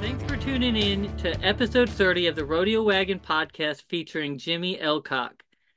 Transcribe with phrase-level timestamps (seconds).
[0.00, 5.32] Thanks for tuning in to episode 30 of the Rodeo Wagon podcast featuring Jimmy Elcock.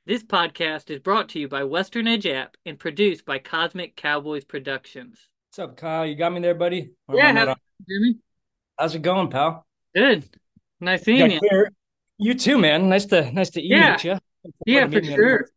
[0.06, 4.44] This podcast is brought to you by Western Edge app and produced by Cosmic Cowboys
[4.44, 5.28] Productions.
[5.50, 6.06] What's up, Kyle?
[6.06, 6.90] You got me there, buddy?
[7.08, 7.56] Or Yeah, am I not how's.
[7.88, 8.16] Jimmy?
[8.78, 9.66] How's it going, pal?
[9.94, 10.24] Good.
[10.80, 11.38] Nice seeing you.
[11.38, 11.70] clear-
[12.18, 12.88] You too, man.
[12.88, 13.92] Nice to nice to Yeah.
[13.92, 14.18] meet you.
[14.66, 15.48] Yeah, for sure.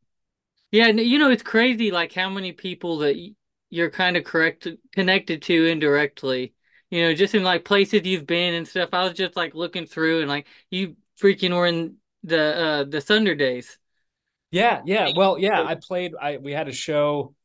[0.71, 3.15] Yeah, you know, it's crazy like how many people that
[3.75, 6.53] you're kind of correct connected to indirectly.
[6.89, 8.89] You know, just in like places you've been and stuff.
[8.93, 13.01] I was just like looking through and like you freaking were in the uh the
[13.01, 13.77] Thunder days.
[14.51, 15.09] Yeah, yeah.
[15.15, 15.61] Well, yeah.
[15.63, 16.13] I played.
[16.19, 17.35] I we had a show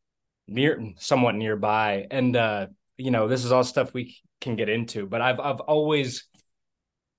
[0.46, 2.66] near, somewhat nearby, and uh,
[2.96, 5.06] you know, this is all stuff we can get into.
[5.06, 6.24] But I've I've always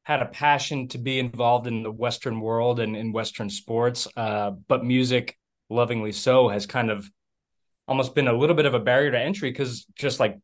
[0.03, 4.07] had a passion to be involved in the Western world and in Western sports.
[4.15, 5.37] Uh, but music,
[5.69, 7.09] lovingly so, has kind of
[7.91, 10.39] almost been a little bit of a barrier to entry because just like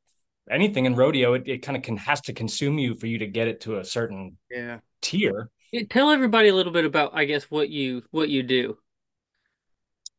[0.51, 3.27] anything in rodeo, it, it kind of can has to consume you for you to
[3.27, 4.79] get it to a certain Yeah.
[5.01, 5.49] tier.
[5.89, 8.77] Tell everybody a little bit about, I guess, what you what you do.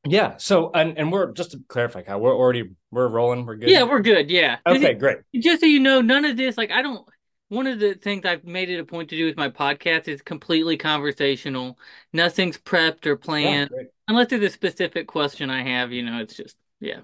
[0.06, 0.36] Yeah.
[0.38, 3.44] So and and we're just to clarify, Kyle, we're already we're rolling.
[3.44, 3.68] We're good.
[3.68, 4.30] Yeah, we're good.
[4.30, 4.56] Yeah.
[4.66, 4.94] okay.
[4.94, 5.18] Great.
[5.34, 7.06] just so you know, none of this, like, I don't.
[7.50, 10.20] One of the things I've made it a point to do with my podcast is
[10.20, 11.78] completely conversational.
[12.12, 13.86] Nothing's prepped or planned, Great.
[14.06, 15.90] unless there's a specific question I have.
[15.90, 17.00] You know, it's just yeah.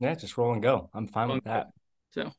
[0.00, 0.14] Yeah.
[0.14, 0.90] Just roll and go.
[0.94, 1.68] I'm fine with that.
[2.12, 2.32] So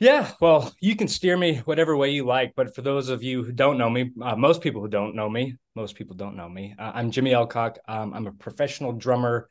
[0.00, 2.54] Yeah, well, you can steer me whatever way you like.
[2.56, 5.28] But for those of you who don't know me, uh, most people who don't know
[5.28, 6.74] me, most people don't know me.
[6.78, 7.76] Uh, I'm Jimmy Elcock.
[7.86, 9.48] Um, I'm a professional drummer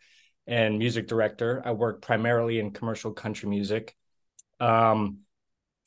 [0.47, 1.61] and music director.
[1.63, 3.95] I work primarily in commercial country music.
[4.59, 5.19] Um,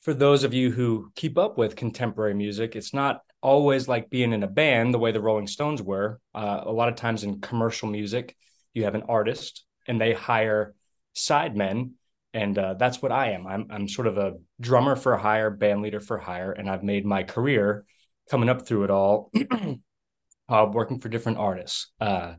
[0.01, 4.33] for those of you who keep up with contemporary music, it's not always like being
[4.33, 6.19] in a band the way the Rolling Stones were.
[6.33, 8.35] Uh, a lot of times in commercial music,
[8.73, 10.73] you have an artist and they hire
[11.15, 11.91] sidemen
[12.35, 13.47] and uh, that's what I am.
[13.47, 17.05] I'm I'm sort of a drummer for hire, band leader for hire, and I've made
[17.05, 17.85] my career
[18.29, 19.31] coming up through it all,
[20.49, 22.33] uh, working for different artists, uh,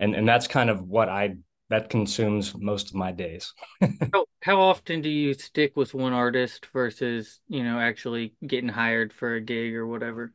[0.00, 1.36] and and that's kind of what I
[1.70, 3.52] that consumes most of my days.
[4.12, 9.12] how, how often do you stick with one artist versus, you know, actually getting hired
[9.12, 10.32] for a gig or whatever?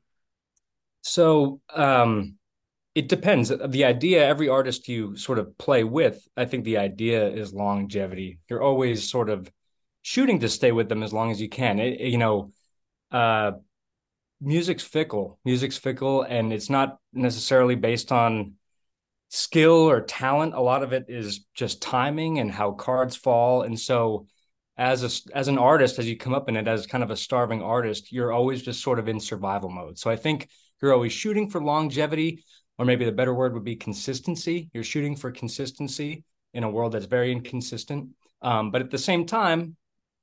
[1.01, 2.37] So um,
[2.95, 3.49] it depends.
[3.49, 8.39] The idea, every artist you sort of play with, I think the idea is longevity.
[8.49, 9.51] You're always sort of
[10.03, 11.79] shooting to stay with them as long as you can.
[11.79, 12.51] It, you know,
[13.11, 13.53] uh,
[14.39, 15.39] music's fickle.
[15.43, 18.53] Music's fickle, and it's not necessarily based on
[19.29, 20.53] skill or talent.
[20.53, 23.63] A lot of it is just timing and how cards fall.
[23.63, 24.27] And so,
[24.77, 27.17] as a as an artist, as you come up in it as kind of a
[27.17, 29.97] starving artist, you're always just sort of in survival mode.
[29.97, 30.49] So I think
[30.81, 32.43] you're always shooting for longevity,
[32.77, 34.69] or maybe the better word would be consistency.
[34.73, 36.23] You're shooting for consistency
[36.53, 38.09] in a world that's very inconsistent.
[38.41, 39.75] Um, but at the same time,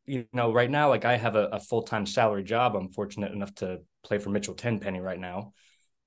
[0.06, 2.74] you know, right now, like I have a, a full time salary job.
[2.74, 5.52] I'm fortunate enough to play for Mitchell Tenpenny right now,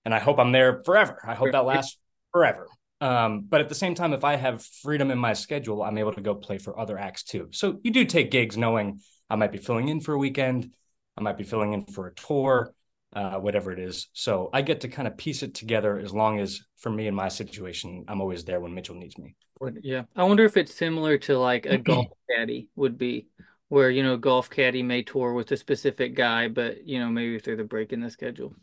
[0.03, 1.19] and I hope I'm there forever.
[1.25, 1.97] I hope that lasts
[2.31, 2.67] forever.
[2.99, 6.13] Um, but at the same time, if I have freedom in my schedule, I'm able
[6.13, 7.49] to go play for other acts too.
[7.51, 8.99] So you do take gigs knowing
[9.29, 10.71] I might be filling in for a weekend,
[11.17, 12.73] I might be filling in for a tour,
[13.15, 14.09] uh, whatever it is.
[14.13, 17.15] So I get to kind of piece it together as long as for me in
[17.15, 19.35] my situation, I'm always there when Mitchell needs me.
[19.81, 20.03] Yeah.
[20.15, 23.27] I wonder if it's similar to like a golf caddy would be,
[23.69, 27.35] where, you know, golf caddy may tour with a specific guy, but, you know, maybe
[27.35, 28.55] if there's a break in the schedule.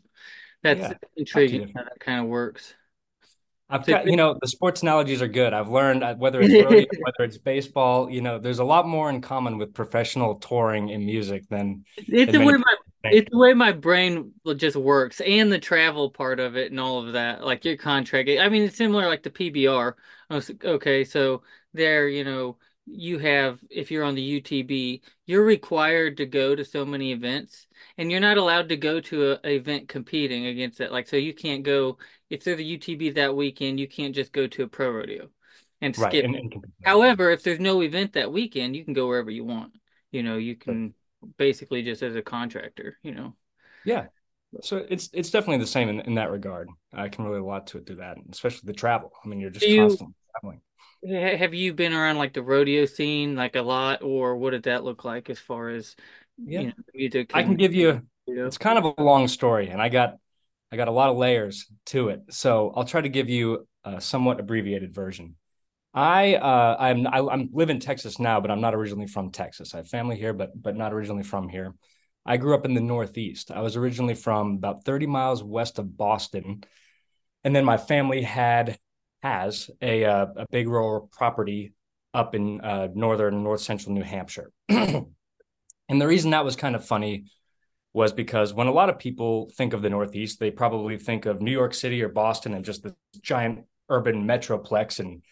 [0.63, 2.75] That's Yeah, intriguing how that kind of works.
[3.67, 5.53] I've got, you know, the sports analogies are good.
[5.53, 9.09] I've learned uh, whether it's rodeo, whether it's baseball, you know, there's a lot more
[9.09, 12.75] in common with professional touring in music than It's than many my.
[13.03, 17.05] It's the way my brain just works and the travel part of it and all
[17.05, 17.43] of that.
[17.43, 18.29] Like your contract.
[18.29, 19.95] I mean, it's similar like the PBR.
[20.29, 25.45] I was- Okay, so there, you know, you have if you're on the UTB, you're
[25.45, 27.67] required to go to so many events
[27.97, 30.91] and you're not allowed to go to a, a event competing against it.
[30.91, 31.97] Like so you can't go
[32.29, 35.29] if there's a UTB that weekend, you can't just go to a pro rodeo
[35.81, 36.11] and right.
[36.11, 39.43] skip And, and However, if there's no event that weekend, you can go wherever you
[39.43, 39.73] want.
[40.11, 40.93] You know, you can
[41.37, 43.35] basically just as a contractor, you know.
[43.85, 44.05] yeah.
[44.61, 46.69] So it's it's definitely the same in, in that regard.
[46.93, 49.11] I can relate a lot to it through that, especially the travel.
[49.23, 50.61] I mean, you're just Do you- constantly traveling.
[51.03, 54.83] Have you been around like the rodeo scene like a lot, or what did that
[54.83, 55.95] look like as far as
[56.37, 56.59] Yeah.
[56.61, 57.31] you know, music?
[57.33, 60.17] I can give you you it's kind of a long story and I got
[60.71, 62.21] I got a lot of layers to it.
[62.29, 65.35] So I'll try to give you a somewhat abbreviated version.
[65.93, 69.73] I uh I'm I, I'm live in Texas now, but I'm not originally from Texas.
[69.73, 71.73] I have family here, but but not originally from here.
[72.25, 73.51] I grew up in the Northeast.
[73.51, 76.63] I was originally from about 30 miles west of Boston.
[77.43, 78.77] And then my family had
[79.23, 81.73] has a uh, a big rural property
[82.13, 84.51] up in uh, northern north central New Hampshire.
[84.69, 85.05] and
[85.89, 87.25] the reason that was kind of funny
[87.93, 91.41] was because when a lot of people think of the Northeast, they probably think of
[91.41, 95.23] New York City or Boston and just the giant urban metroplex, and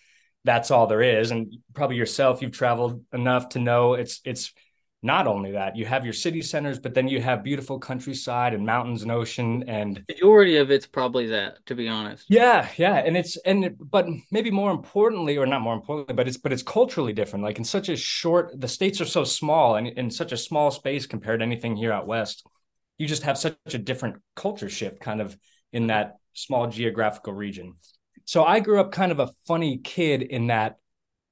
[0.46, 1.32] that's all there is.
[1.32, 4.54] And probably yourself, you've traveled enough to know it's it's
[5.02, 5.78] not only that.
[5.78, 9.64] You have your city centers but then you have beautiful countryside and mountains and ocean
[9.68, 12.26] and majority of it's probably that to be honest.
[12.30, 12.96] Yeah yeah.
[12.96, 16.64] And it's and but maybe more importantly or not more importantly but it's but it's
[16.64, 17.46] culturally different.
[17.46, 20.70] Like in such a short the states are so small and in such a small
[20.70, 22.46] space compared to anything here out west
[22.98, 25.36] you just have such a different culture shift kind of
[25.72, 27.76] in that small geographical region
[28.30, 30.78] so i grew up kind of a funny kid in that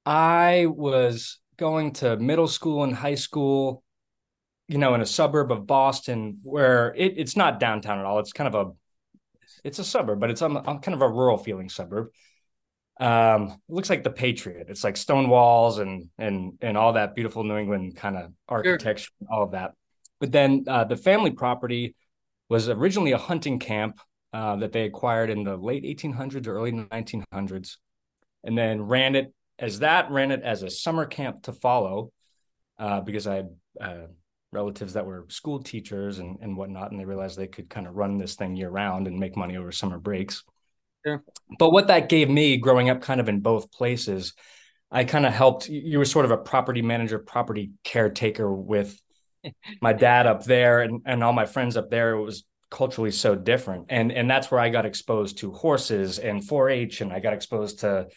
[0.06, 3.82] i was going to middle school and high school,
[4.68, 8.20] you know, in a suburb of Boston where it, it's not downtown at all.
[8.20, 8.70] It's kind of a
[9.64, 12.08] it's a suburb, but it's on, on kind of a rural feeling suburb.
[13.00, 14.66] Um, it looks like the Patriot.
[14.70, 19.10] It's like stone walls and and and all that beautiful New England kind of architecture,
[19.18, 19.28] sure.
[19.30, 19.72] all of that.
[20.20, 21.94] But then uh, the family property
[22.48, 24.00] was originally a hunting camp
[24.32, 27.76] uh, that they acquired in the late 1800s or early 1900s,
[28.44, 32.12] and then ran it as that ran it as a summer camp to follow
[32.78, 33.48] uh, because I had
[33.80, 34.06] uh,
[34.52, 37.94] relatives that were school teachers and, and whatnot, and they realized they could kind of
[37.94, 40.44] run this thing year round and make money over summer breaks.
[41.04, 41.18] Yeah.
[41.58, 44.34] But what that gave me growing up kind of in both places,
[44.90, 45.68] I kind of helped.
[45.68, 49.00] You were sort of a property manager, property caretaker with
[49.80, 52.12] my dad up there and, and all my friends up there.
[52.12, 53.86] It was culturally so different.
[53.88, 57.80] And and that's where I got exposed to horses and 4-H and I got exposed
[57.80, 58.08] to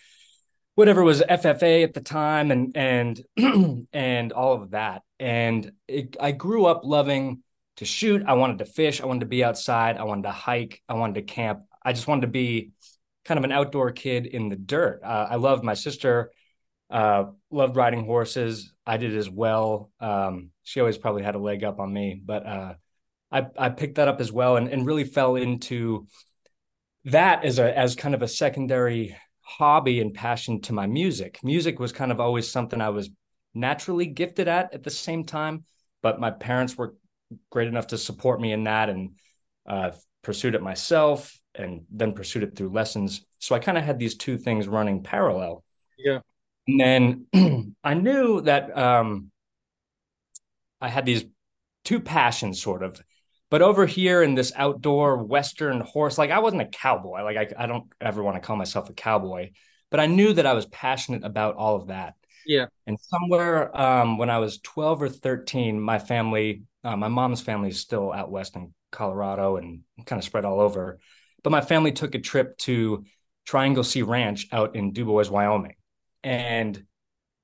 [0.76, 5.04] whatever was FFA at the time and and and all of that.
[5.20, 7.44] And it, I grew up loving
[7.78, 8.24] to shoot.
[8.26, 9.02] I wanted to fish.
[9.02, 9.98] I wanted to be outside.
[9.98, 10.82] I wanted to hike.
[10.90, 11.62] I wanted to camp.
[11.84, 12.72] I just wanted to be
[13.26, 15.02] kind of an outdoor kid in the dirt.
[15.04, 16.32] Uh, I loved my sister.
[16.90, 18.74] Uh, loved riding horses.
[18.86, 19.92] I did as well.
[20.00, 22.74] Um, she always probably had a leg up on me, but uh,
[23.32, 26.08] I I picked that up as well and and really fell into
[27.06, 31.40] that as a as kind of a secondary hobby and passion to my music.
[31.44, 33.10] Music was kind of always something I was
[33.54, 35.66] naturally gifted at at the same time,
[36.02, 36.96] but my parents were
[37.50, 39.12] great enough to support me in that and
[39.68, 39.92] uh,
[40.22, 43.26] pursued it myself and then pursued it through lessons.
[43.40, 45.64] So I kind of had these two things running parallel.
[45.98, 46.20] Yeah.
[46.68, 49.32] And then I knew that um,
[50.80, 51.26] I had these
[51.84, 53.02] two passions sort of
[53.52, 57.22] but over here in this outdoor Western horse, like I wasn't a cowboy.
[57.22, 59.52] Like I, I don't ever want to call myself a cowboy,
[59.92, 62.16] but I knew that I was passionate about all of that.
[62.48, 62.68] Yeah.
[62.88, 67.70] And somewhere um, when I was 12 or 13, my family, uh, my mom's family
[67.70, 71.00] is still out west in Colorado and kind of spread all over.
[71.44, 73.04] But my family took a trip to
[73.46, 75.76] Triangle C Ranch out in Dubois, Wyoming.
[76.24, 76.86] And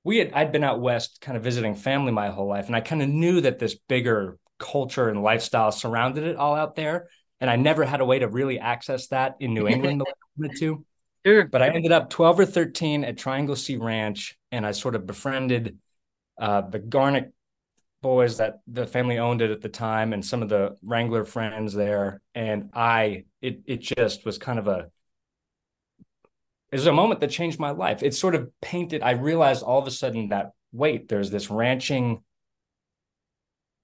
[0.04, 2.66] we had I'd been out west kind of visiting family my whole life.
[2.66, 6.74] And I kind of knew that this bigger culture and lifestyle surrounded it all out
[6.74, 7.08] there.
[7.40, 10.12] And I never had a way to really access that in New England the way
[10.12, 10.84] I wanted to.
[11.26, 11.44] Sure.
[11.44, 15.04] But I ended up 12 or 13 at Triangle C Ranch, and I sort of
[15.04, 15.76] befriended
[16.40, 17.32] uh, the Garnick
[18.00, 21.74] boys that the family owned it at the time, and some of the Wrangler friends
[21.74, 22.22] there.
[22.36, 24.90] And I, it it just was kind of a
[26.70, 28.02] it was a moment that changed my life.
[28.02, 29.02] It sort of painted.
[29.02, 32.22] I realized all of a sudden that wait, there's this ranching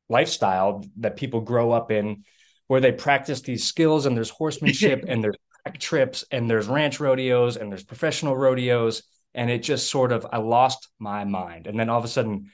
[0.08, 2.24] lifestyle that people grow up in
[2.66, 5.36] where they practice these skills and there's horsemanship and there's
[5.78, 9.02] trips and there's ranch rodeos and there's professional rodeos.
[9.36, 11.66] And it just sort of i lost my mind.
[11.66, 12.50] And then all of a sudden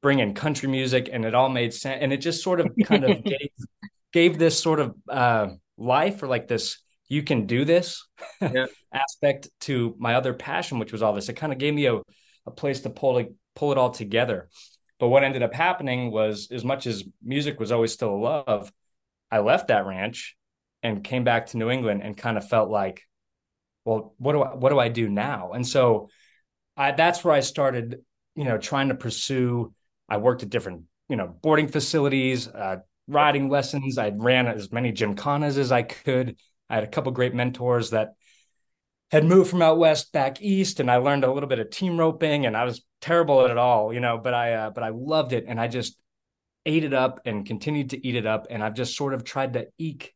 [0.00, 1.98] bring in country music and it all made sense.
[2.00, 3.50] And it just sort of kind of gave,
[4.12, 6.78] gave this sort of uh, life or like this
[7.08, 8.06] you can do this
[8.40, 8.66] yeah.
[8.94, 11.28] aspect to my other passion which was all this.
[11.28, 12.00] It kind of gave me a,
[12.46, 14.48] a place to pull it pull it all together
[15.00, 18.70] but what ended up happening was, as much as music was always still a love,
[19.30, 20.36] I left that ranch
[20.82, 23.02] and came back to New England and kind of felt like,
[23.84, 25.52] well, what do I what do I do now?
[25.52, 26.10] And so
[26.76, 28.00] I that's where I started,
[28.36, 29.72] you know, trying to pursue.
[30.08, 32.76] I worked at different, you know, boarding facilities, uh,
[33.08, 33.96] riding lessons.
[33.96, 36.36] I ran as many gymkhanas as I could.
[36.68, 38.10] I had a couple great mentors that
[39.10, 41.98] had moved from out west back east and I learned a little bit of team
[41.98, 44.90] roping and I was terrible at it all, you know, but I uh, but I
[44.90, 45.98] loved it and I just
[46.64, 49.54] ate it up and continued to eat it up and I've just sort of tried
[49.54, 50.14] to eke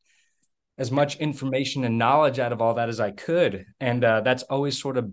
[0.79, 4.43] as much information and knowledge out of all that as I could and uh, that's
[4.45, 5.11] always sort of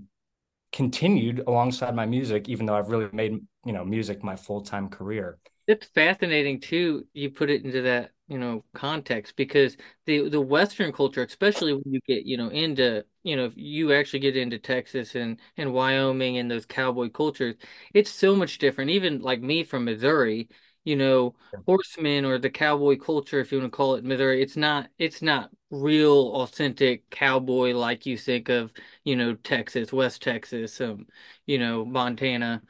[0.72, 5.38] continued alongside my music even though I've really made, you know, music my full-time career.
[5.68, 7.06] It's fascinating too.
[7.14, 11.84] You put it into that you know context because the the Western culture, especially when
[11.86, 15.74] you get you know into you know if you actually get into Texas and and
[15.74, 17.56] Wyoming and those cowboy cultures,
[17.94, 18.92] it's so much different.
[18.92, 20.48] Even like me from Missouri,
[20.86, 21.36] you know,
[21.66, 25.22] horsemen or the cowboy culture, if you want to call it Missouri, it's not it's
[25.22, 28.72] not real authentic cowboy like you think of,
[29.04, 31.06] you know, Texas, West Texas, um,
[31.46, 32.62] you know, Montana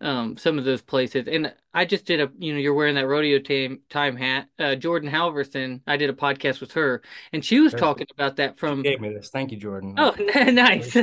[0.00, 3.06] um some of those places and i just did a you know you're wearing that
[3.06, 7.60] rodeo time time hat uh jordan halverson i did a podcast with her and she
[7.60, 9.30] was talking about that She from gave me this.
[9.30, 9.94] Thank you, Jordan.
[9.96, 10.14] oh
[10.50, 10.94] nice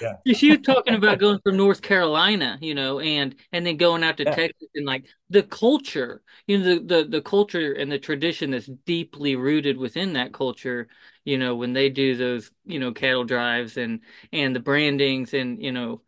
[0.00, 0.16] Yeah.
[0.34, 4.16] she was talking about going from north carolina you know and and then going out
[4.16, 4.34] to Yeah.
[4.34, 8.66] texas and like the culture you know the the, the culture and the tradition that's
[8.86, 10.88] deeply rooted within that culture
[11.24, 14.00] you know when they do those you know cattle drives and
[14.32, 16.00] and the brandings and you know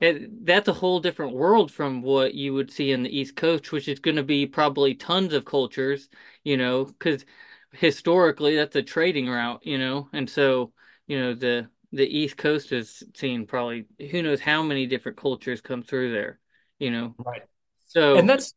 [0.00, 3.72] it, that's a whole different world from what you would see in the East Coast,
[3.72, 6.08] which is going to be probably tons of cultures,
[6.42, 7.24] you know, because
[7.72, 10.72] historically that's a trading route, you know, and so
[11.06, 15.60] you know the the East Coast has seen probably who knows how many different cultures
[15.60, 16.40] come through there,
[16.78, 17.14] you know.
[17.18, 17.42] Right.
[17.86, 18.54] So and that's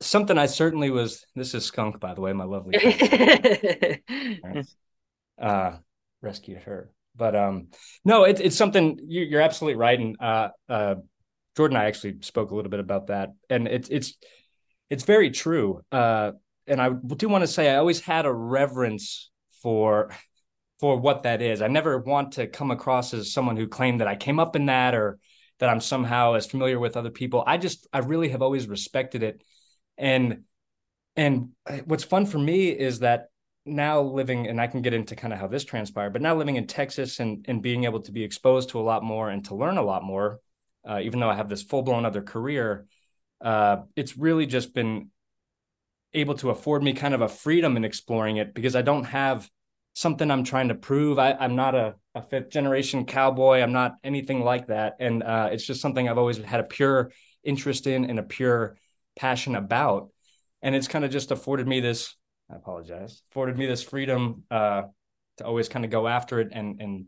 [0.00, 1.24] something I certainly was.
[1.36, 2.78] This is Skunk, by the way, my lovely.
[5.38, 5.76] Uh,
[6.20, 6.90] rescued her.
[7.18, 7.68] But um,
[8.04, 9.98] no, it's it's something you, you're absolutely right.
[9.98, 10.94] And uh, uh,
[11.56, 14.14] Jordan and I actually spoke a little bit about that, and it's it's
[14.88, 15.82] it's very true.
[15.92, 16.32] Uh,
[16.66, 19.30] and I do want to say I always had a reverence
[19.62, 20.10] for
[20.80, 21.60] for what that is.
[21.60, 24.66] I never want to come across as someone who claimed that I came up in
[24.66, 25.18] that or
[25.58, 27.42] that I'm somehow as familiar with other people.
[27.46, 29.42] I just I really have always respected it.
[29.96, 30.44] And
[31.16, 31.50] and
[31.84, 33.26] what's fun for me is that
[33.68, 36.56] now living and I can get into kind of how this transpired, but now living
[36.56, 39.54] in Texas and and being able to be exposed to a lot more and to
[39.54, 40.40] learn a lot more,
[40.88, 42.86] uh, even though I have this full blown other career,
[43.40, 45.10] uh, it's really just been
[46.14, 49.48] able to afford me kind of a freedom in exploring it because I don't have
[49.94, 51.18] something I'm trying to prove.
[51.18, 53.60] I, I'm not a, a fifth generation cowboy.
[53.60, 54.94] I'm not anything like that.
[55.00, 57.10] And uh, it's just something I've always had a pure
[57.44, 58.76] interest in and a pure
[59.16, 60.10] passion about.
[60.62, 62.14] And it's kind of just afforded me this,
[62.50, 64.82] I apologize, afforded me this freedom uh,
[65.36, 67.06] to always kind of go after it and, and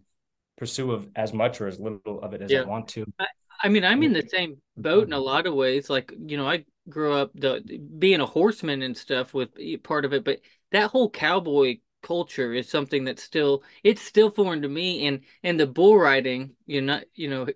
[0.58, 3.06] pursue of as much or as little of it as I want to.
[3.18, 3.26] I,
[3.62, 5.90] I mean, I'm in the same boat in a lot of ways.
[5.90, 9.50] Like, you know, I grew up the being a horseman and stuff with
[9.82, 10.40] part of it, but
[10.72, 15.06] that whole cowboy culture is something that's still it's still foreign to me.
[15.06, 17.46] And and the bull riding, you know, you know,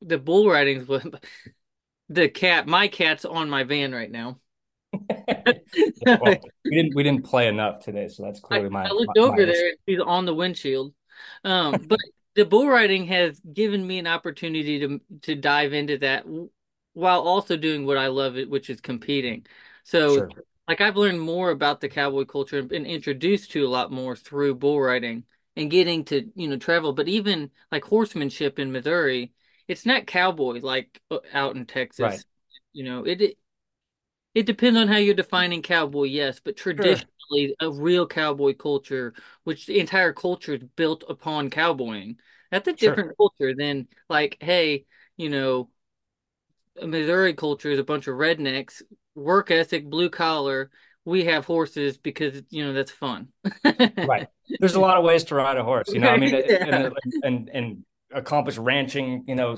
[0.00, 1.06] the bull riding's was
[2.08, 2.66] the cat.
[2.66, 4.40] My cat's on my van right now.
[6.06, 9.16] well, we didn't we didn't play enough today, so that's I, clearly my I looked
[9.16, 10.94] my, over my there and she's on the windshield.
[11.44, 11.98] Um, but
[12.34, 16.24] the bull riding has given me an opportunity to to dive into that
[16.92, 19.46] while also doing what I love it, which is competing.
[19.84, 20.30] So sure
[20.68, 24.16] like I've learned more about the cowboy culture and been introduced to a lot more
[24.16, 25.24] through bull riding
[25.56, 26.92] and getting to, you know, travel.
[26.92, 29.32] But even like horsemanship in Missouri,
[29.68, 31.00] it's not cowboy like
[31.32, 32.24] out in right Texas.
[32.72, 33.38] You know, it it
[34.42, 39.14] depends on how you're defining cowboy, yes, but sure traditionally, a real cowboy culture,
[39.44, 42.18] which the entire culture is built upon cowboying,
[42.50, 44.86] that's a sure different culture than like, hey,
[45.16, 45.70] you know,
[46.80, 48.82] a Missouri culture is a bunch of rednecks,
[49.14, 50.70] work ethic, blue collar.
[51.04, 53.28] We have horses because you know that's fun.
[54.02, 54.26] Right.
[54.58, 56.10] There's a lot of ways to ride a horse, you know.
[56.10, 56.64] I mean, Yeah.
[56.64, 59.56] and and and accomplish ranching, you know,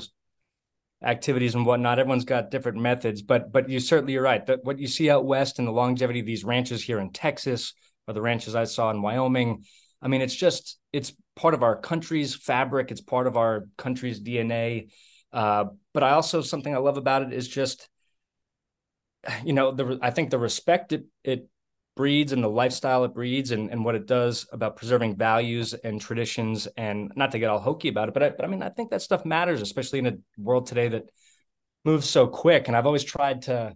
[1.02, 1.98] activities and whatnot.
[1.98, 4.44] Everyone's got different methods, but but you certainly you're right.
[4.46, 7.74] That what you see out west and the longevity of these ranches here in Texas
[8.06, 9.64] or the ranches I saw in Wyoming.
[10.00, 12.90] I mean, it's just it's part of our country's fabric.
[12.90, 14.88] It's part of our country's DNA.
[15.32, 17.88] Uh, but I also something I love about it is just
[19.44, 21.48] you know the I think the respect it, it
[21.96, 26.00] breeds and the lifestyle it breeds and, and what it does about preserving values and
[26.00, 28.68] traditions and not to get all hokey about it but I, but I mean I
[28.68, 31.08] think that stuff matters especially in a world today that
[31.86, 32.66] moves so quick.
[32.66, 33.74] And I've always tried to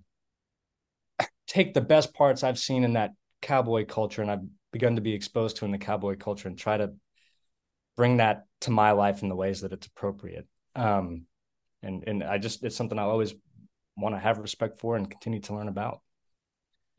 [1.46, 5.14] take the best parts I've seen in that cowboy culture and I've begun to be
[5.14, 6.92] exposed to in the cowboy culture and try to
[7.96, 10.46] bring that to my life in the ways that it's appropriate.
[10.74, 11.26] Um
[11.82, 13.34] and and I just it's something I'll always
[13.96, 16.00] want to have respect for and continue to learn about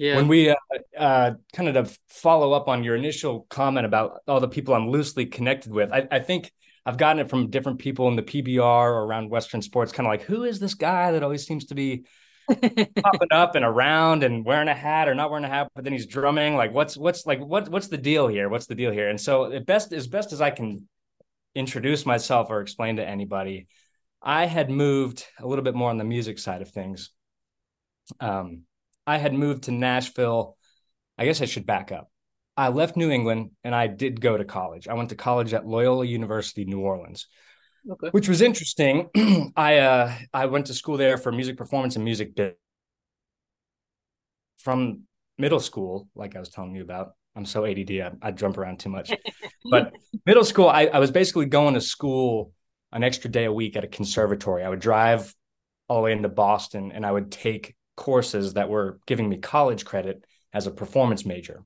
[0.02, 0.16] Yeah.
[0.16, 0.56] when we uh,
[0.98, 4.90] uh, kind of to follow up on your initial comment about all the people I'm
[4.90, 6.52] loosely connected with, I, I think
[6.88, 10.10] I've gotten it from different people in the PBR or around Western sports, kind of
[10.10, 12.06] like, who is this guy that always seems to be
[12.50, 15.94] popping up and around and wearing a hat or not wearing a hat, but then
[15.94, 16.56] he's drumming?
[16.56, 18.50] Like, what's what's like what what's the deal here?
[18.50, 19.08] What's the deal here?
[19.08, 20.90] And so, at best as best as I can
[21.54, 23.68] introduce myself or explain to anybody,
[24.20, 27.12] I had moved a little bit more on the music side of things.
[28.20, 28.64] Um,
[29.12, 30.56] I had moved to Nashville.
[31.18, 32.10] I guess I should back up.
[32.56, 34.88] I left New England and I did go to college.
[34.88, 37.28] I went to college at Loyola University, New Orleans,
[37.90, 38.08] okay.
[38.12, 39.10] which was interesting.
[39.58, 42.58] I uh, I went to school there for music performance and music bit.
[44.60, 45.02] From
[45.38, 48.80] middle school, like I was telling you about, I'm so ADD, I, I jump around
[48.80, 49.12] too much.
[49.70, 49.92] but
[50.26, 52.54] middle school, I, I was basically going to school
[52.94, 54.64] an extra day a week at a conservatory.
[54.64, 55.36] I would drive
[55.90, 59.86] all the way into Boston and I would take courses that were giving me college
[59.86, 61.64] credit as a performance major.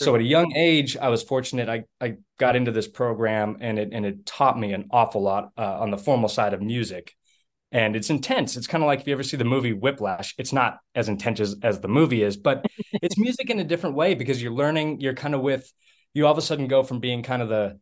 [0.00, 1.68] So at a young age, I was fortunate.
[1.68, 5.50] I, I got into this program and it and it taught me an awful lot
[5.58, 7.14] uh, on the formal side of music.
[7.72, 8.56] And it's intense.
[8.56, 11.40] It's kind of like if you ever see the movie Whiplash, it's not as intense
[11.40, 15.00] as, as the movie is, but it's music in a different way because you're learning,
[15.00, 15.70] you're kind of with,
[16.14, 17.78] you all of a sudden go from being kind of the,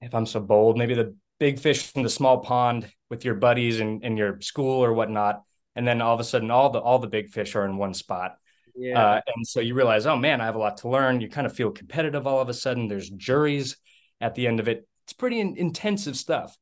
[0.00, 3.80] if I'm so bold, maybe the big fish in the small pond with your buddies
[3.80, 5.42] and in, in your school or whatnot.
[5.76, 7.94] And then all of a sudden all the all the big fish are in one
[7.94, 8.38] spot
[8.76, 9.00] yeah.
[9.00, 11.20] Uh, and so you realize, oh man, I have a lot to learn.
[11.20, 12.88] You kind of feel competitive all of a sudden.
[12.88, 13.76] There's juries
[14.20, 14.86] at the end of it.
[15.04, 16.56] It's pretty in- intensive stuff.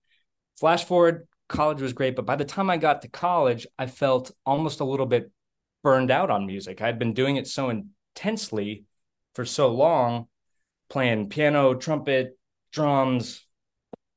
[0.57, 4.31] Flash forward, college was great, but by the time I got to college, I felt
[4.47, 5.31] almost a little bit
[5.83, 6.81] burned out on music.
[6.81, 8.85] I'd been doing it so intensely
[9.35, 10.29] for so long,
[10.89, 12.39] playing piano, trumpet,
[12.73, 13.45] drums,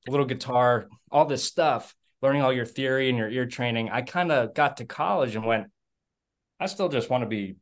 [0.07, 3.89] a little guitar, all this stuff, learning all your theory and your ear training.
[3.89, 5.67] I kind of got to college and went,
[6.59, 7.55] I still just want to be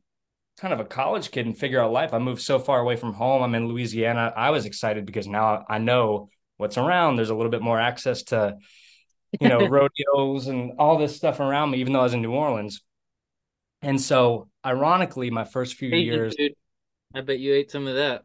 [0.58, 2.14] kind of a college kid and figure out life.
[2.14, 3.42] I moved so far away from home.
[3.42, 4.32] I'm in Louisiana.
[4.34, 7.16] I was excited because now I know what's around.
[7.16, 8.56] There's a little bit more access to,
[9.40, 12.32] you know, rodeos and all this stuff around me, even though I was in New
[12.32, 12.80] Orleans.
[13.82, 16.54] And so, ironically, my first few hey, years, dude,
[17.14, 18.22] I bet you ate some of that.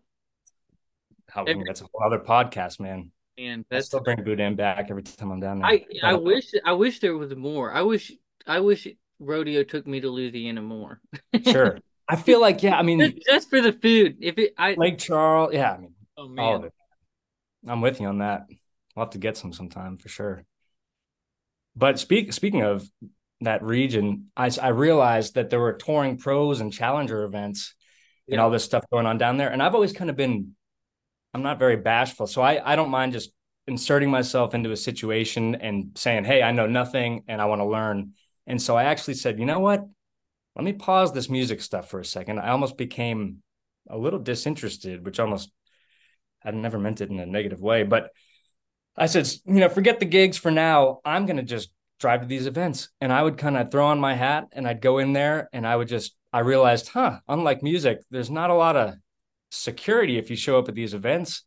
[1.36, 3.12] Oh, I mean, that's a whole other podcast, man.
[3.38, 5.68] And that's I still bring boudin back every time I'm down there.
[5.68, 7.72] I, I wish I wish there was more.
[7.74, 8.12] I wish
[8.46, 8.88] I wish
[9.20, 11.00] rodeo took me to Louisiana more.
[11.46, 11.80] sure.
[12.08, 12.78] I feel like yeah.
[12.78, 14.18] I mean, just for the food.
[14.22, 15.74] If it, I Lake Charles, yeah.
[15.74, 16.74] I mean, oh man, all of it.
[17.68, 18.48] I'm with you on that.
[18.96, 20.44] I'll have to get some sometime for sure.
[21.76, 22.88] But speak speaking of
[23.40, 27.74] that region, I I realized that there were touring pros and challenger events
[28.28, 28.36] yeah.
[28.36, 29.50] and all this stuff going on down there.
[29.50, 30.56] And I've always kind of been,
[31.34, 33.32] I'm not very bashful, so I I don't mind just
[33.68, 37.66] inserting myself into a situation and saying, hey, I know nothing and I want to
[37.66, 38.14] learn.
[38.48, 39.86] And so I actually said, you know what?
[40.56, 42.40] let me pause this music stuff for a second.
[42.40, 43.42] I almost became
[43.90, 45.52] a little disinterested, which almost
[46.44, 48.10] I never meant it in a negative way, but
[48.98, 51.00] I said, you know, forget the gigs for now.
[51.06, 52.90] I'm going to just drive to these events.
[53.00, 55.66] And I would kind of throw on my hat and I'd go in there and
[55.66, 58.96] I would just, I realized, huh, unlike music, there's not a lot of
[59.52, 61.44] security if you show up at these events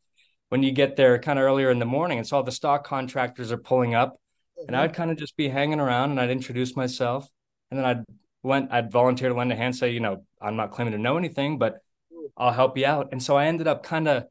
[0.51, 2.19] when you get there kind of earlier in the morning.
[2.19, 4.69] And so all the stock contractors are pulling up mm-hmm.
[4.69, 7.29] and I'd kind of just be hanging around and I'd introduce myself
[7.71, 8.05] and then I'd
[8.45, 11.17] went, I'd volunteer to lend a hand, say, you know, I'm not claiming to know
[11.17, 11.79] anything, but
[12.37, 13.09] I'll help you out.
[13.11, 14.25] And so I ended up kind of,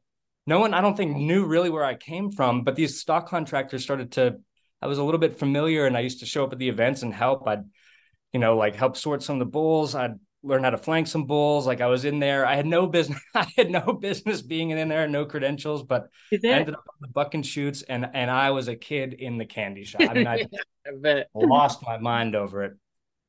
[0.46, 3.82] no one, I don't think, knew really where I came from, but these stock contractors
[3.82, 4.36] started to,
[4.80, 7.02] I was a little bit familiar and I used to show up at the events
[7.02, 7.46] and help.
[7.48, 7.64] I'd,
[8.32, 9.94] you know, like help sort some of the bulls.
[9.94, 11.66] I'd learn how to flank some bulls.
[11.66, 12.46] Like I was in there.
[12.46, 13.20] I had no business.
[13.34, 17.08] I had no business being in there, no credentials, but I ended up on the
[17.08, 20.02] bucking chutes, and and I was a kid in the candy shop.
[20.02, 20.46] I mean, I,
[21.06, 22.76] I lost my mind over it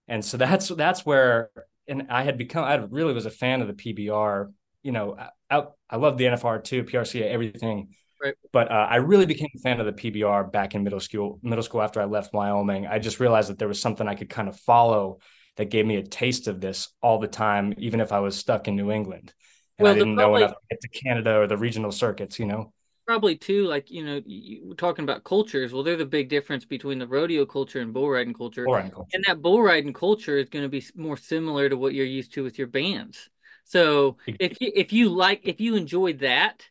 [0.08, 1.50] and so that's that's where
[1.88, 4.52] and I had become I really was a fan of the PBR.
[4.84, 5.18] You know,
[5.50, 7.96] I, I love the NFR too, PRC, everything.
[8.22, 8.36] Right.
[8.52, 11.40] But uh, I really became a fan of the PBR back in middle school.
[11.44, 14.30] Middle school after I left Wyoming, I just realized that there was something I could
[14.30, 15.20] kind of follow
[15.58, 18.68] that gave me a taste of this all the time, even if I was stuck
[18.68, 19.34] in New England
[19.78, 22.40] and well, I didn't know enough to get to Canada or the regional circuits.
[22.40, 22.74] You know
[23.06, 26.98] probably too like you know you talking about cultures well they're the big difference between
[26.98, 29.10] the rodeo culture and bull riding culture, bull riding culture.
[29.14, 32.34] and that bull riding culture is going to be more similar to what you're used
[32.34, 33.30] to with your bands
[33.64, 36.68] so if you if you like if you enjoy that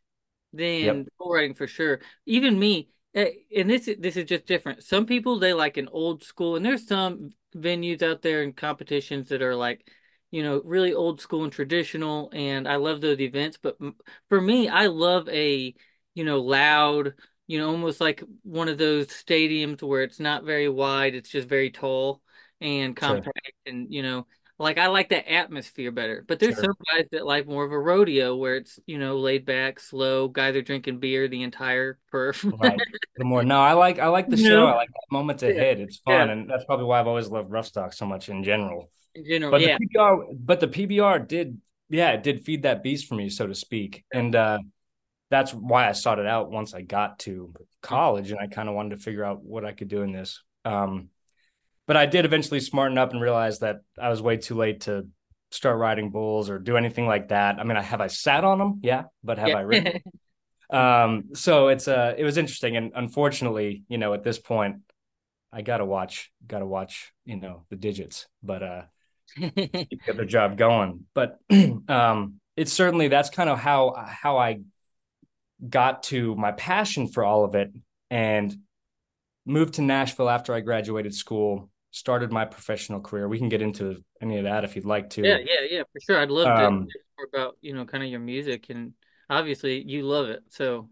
[0.52, 1.06] then yep.
[1.18, 5.38] bull riding for sure even me eh, and this this is just different some people
[5.38, 9.54] they like an old school and there's some venues out there and competitions that are
[9.54, 9.88] like
[10.30, 13.76] you know really old school and traditional and i love those events but
[14.28, 15.74] for me i love a
[16.14, 17.14] you know, loud,
[17.46, 21.48] you know, almost like one of those stadiums where it's not very wide, it's just
[21.48, 22.22] very tall
[22.60, 23.52] and compact sure.
[23.66, 24.26] and you know,
[24.58, 26.24] like I like that atmosphere better.
[26.26, 26.64] But there's sure.
[26.64, 30.28] some guys that like more of a rodeo where it's, you know, laid back, slow,
[30.28, 32.44] guys are drinking beer the entire perf.
[32.60, 32.78] right.
[33.16, 34.60] The more no, I like I like the you show.
[34.60, 34.66] Know?
[34.66, 35.60] I like that moment to yeah.
[35.60, 35.80] hit.
[35.80, 36.28] It's fun.
[36.28, 36.32] Yeah.
[36.32, 38.90] And that's probably why I've always loved rough stock so much in general.
[39.14, 39.76] In general, but yeah.
[39.78, 43.46] The PBR, but the PBR did yeah, it did feed that beast for me, so
[43.46, 44.04] to speak.
[44.12, 44.58] And uh
[45.30, 48.74] that's why I sought it out once I got to college and I kind of
[48.76, 50.40] wanted to figure out what I could do in this.
[50.64, 51.08] Um,
[51.86, 55.06] but I did eventually smarten up and realize that I was way too late to
[55.50, 57.58] start riding bulls or do anything like that.
[57.58, 59.54] I mean, I have I sat on them, yeah, but have Yeah.
[59.54, 59.92] I ridden?
[60.70, 64.76] um, so it's uh, it was interesting, and unfortunately, you know, at this point,
[65.52, 68.82] I gotta watch, gotta watch, you know, the digits, but uh,
[69.36, 71.06] get the job going.
[71.14, 71.38] But
[71.88, 74.60] um, it's certainly that's kind of how how I
[75.68, 77.72] got to my passion for all of it,
[78.10, 78.54] and
[79.46, 81.70] moved to Nashville after I graduated school.
[81.94, 83.28] Started my professional career.
[83.28, 85.22] We can get into any of that if you'd like to.
[85.22, 86.18] Yeah, yeah, yeah, for sure.
[86.18, 88.94] I'd love to Um, hear about, you know, kind of your music and
[89.30, 90.42] obviously you love it.
[90.48, 90.90] So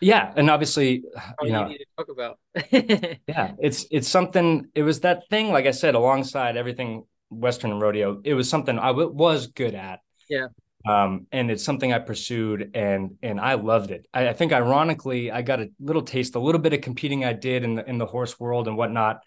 [0.00, 1.02] yeah, and obviously,
[1.42, 2.38] you you know, need to talk about.
[2.72, 4.66] yeah, it's it's something.
[4.74, 8.20] It was that thing, like I said, alongside everything Western rodeo.
[8.24, 10.00] It was something I w- was good at.
[10.28, 10.48] Yeah.
[10.88, 14.06] Um, and it's something I pursued, and and I loved it.
[14.14, 17.34] I, I think, ironically, I got a little taste, a little bit of competing I
[17.34, 19.20] did in the in the horse world and whatnot.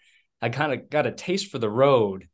[0.44, 2.28] I kind of got a taste for the road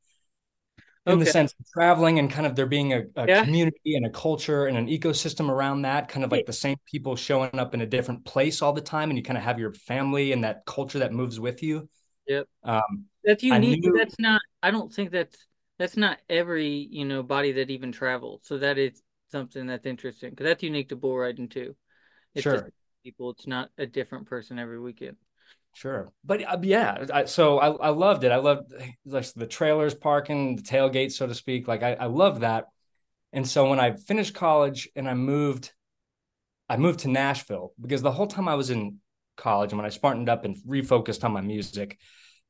[1.07, 3.45] in the sense of traveling and kind of there being a, a Yeah.
[3.45, 7.15] community and a culture and an ecosystem around that, kind of like the same people
[7.15, 9.73] showing up in a different place all the time, and you kind of have your
[9.73, 11.89] family and that culture that moves with you.
[12.27, 12.49] Yep.
[12.65, 15.47] Um, That's unique, knew, that's not, I don't think that's,
[15.79, 18.41] that's not every, you know, body that even travels.
[18.45, 21.77] So that is something that's interesting because that's unique to bull riding too.
[22.35, 22.71] It's just sure,
[23.05, 25.17] people, it's not a different person every weekend.
[25.75, 28.33] Sure, but uh, yeah, I, so I, I loved it.
[28.33, 28.73] I loved
[29.05, 31.69] like the trailers parking, the tailgate, so to speak.
[31.69, 32.67] Like I, I love that.
[33.33, 35.73] And so when I finished college and I moved,
[36.69, 38.99] I moved to Nashville because the whole time I was in
[39.37, 41.99] college and when I smartened up and refocused on my music,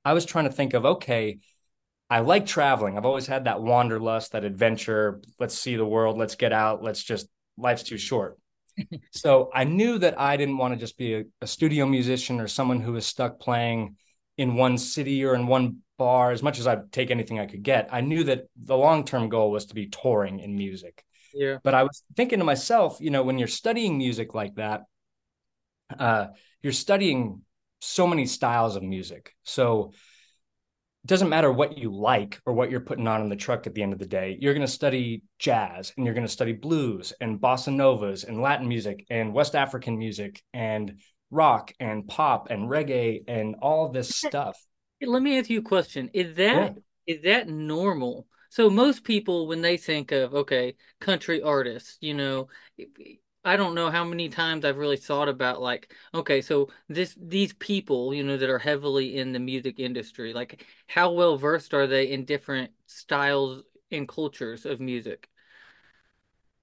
[0.05, 1.39] I was trying to think of okay,
[2.09, 2.97] I like traveling.
[2.97, 5.21] I've always had that wanderlust, that adventure.
[5.39, 6.19] Let's see the world.
[6.19, 6.83] Let's get out.
[6.83, 8.37] Let's just life's too short.
[9.13, 12.49] So I knew that I didn't want to just be a, a studio musician or
[12.49, 13.97] someone who was stuck playing
[14.39, 16.31] in one city or in one bar.
[16.31, 19.29] As much as I'd take anything I could get, I knew that the long term
[19.29, 21.05] goal was to be touring in music.
[21.35, 21.59] Yeah.
[21.63, 24.83] But I was thinking to myself, you know, when you're studying music like that,
[25.99, 26.29] uh,
[26.63, 27.43] you're studying
[27.81, 29.35] so many styles of music.
[29.45, 29.93] So
[31.03, 33.75] it doesn't matter what you like or what you're putting on in the truck at
[33.75, 34.37] the end of the day.
[34.39, 38.41] You're going to study jazz and you're going to study blues and bossa novas and
[38.43, 44.15] Latin music and West African music and rock and pop and reggae and all this
[44.15, 44.59] stuff.
[45.01, 46.11] Let me ask you a question.
[46.13, 46.45] Is Yeah.
[46.45, 46.75] that
[47.07, 48.27] is that normal?
[48.51, 52.49] So most people when they think of okay, country artists, you know,
[53.45, 57.55] I don't know how many times I've really thought about like, okay, so this these
[57.55, 61.87] people, you know, that are heavily in the music industry, like how well versed are
[61.87, 65.29] they in different styles and cultures of music?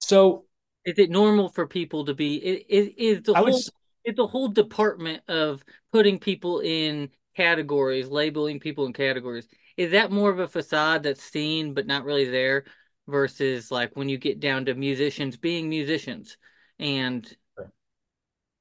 [0.00, 0.44] So
[0.84, 3.70] Is it normal for people to be is is the I whole was,
[4.04, 5.62] is the whole department of
[5.92, 11.22] putting people in categories, labeling people in categories, is that more of a facade that's
[11.22, 12.64] seen but not really there
[13.06, 16.36] versus like when you get down to musicians being musicians
[16.78, 17.26] and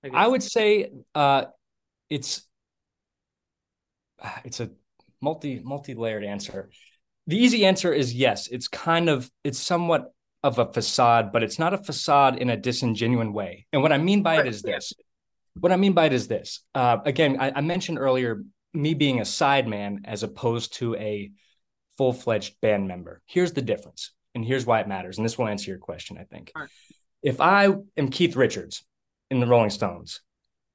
[0.04, 1.46] I I would say uh,
[2.10, 2.48] it's,
[4.44, 4.70] it's a
[5.22, 6.70] multi, multi-layered answer.
[7.26, 8.48] The easy answer is yes.
[8.48, 12.56] It's kind of, it's somewhat of a facade, but it's not a facade in a
[12.56, 13.66] disingenuine way.
[13.74, 14.94] And what I mean by it is this.
[15.60, 16.62] What I mean by it is this.
[16.76, 21.32] Uh, again, I, I mentioned earlier me being a sideman as opposed to a
[21.98, 23.22] full-fledged band member.
[23.26, 25.18] Here's the difference, and here's why it matters.
[25.18, 26.52] And this will answer your question, I think.
[26.56, 26.70] Right.
[27.28, 28.86] If I am Keith Richards
[29.30, 30.22] in the Rolling Stones,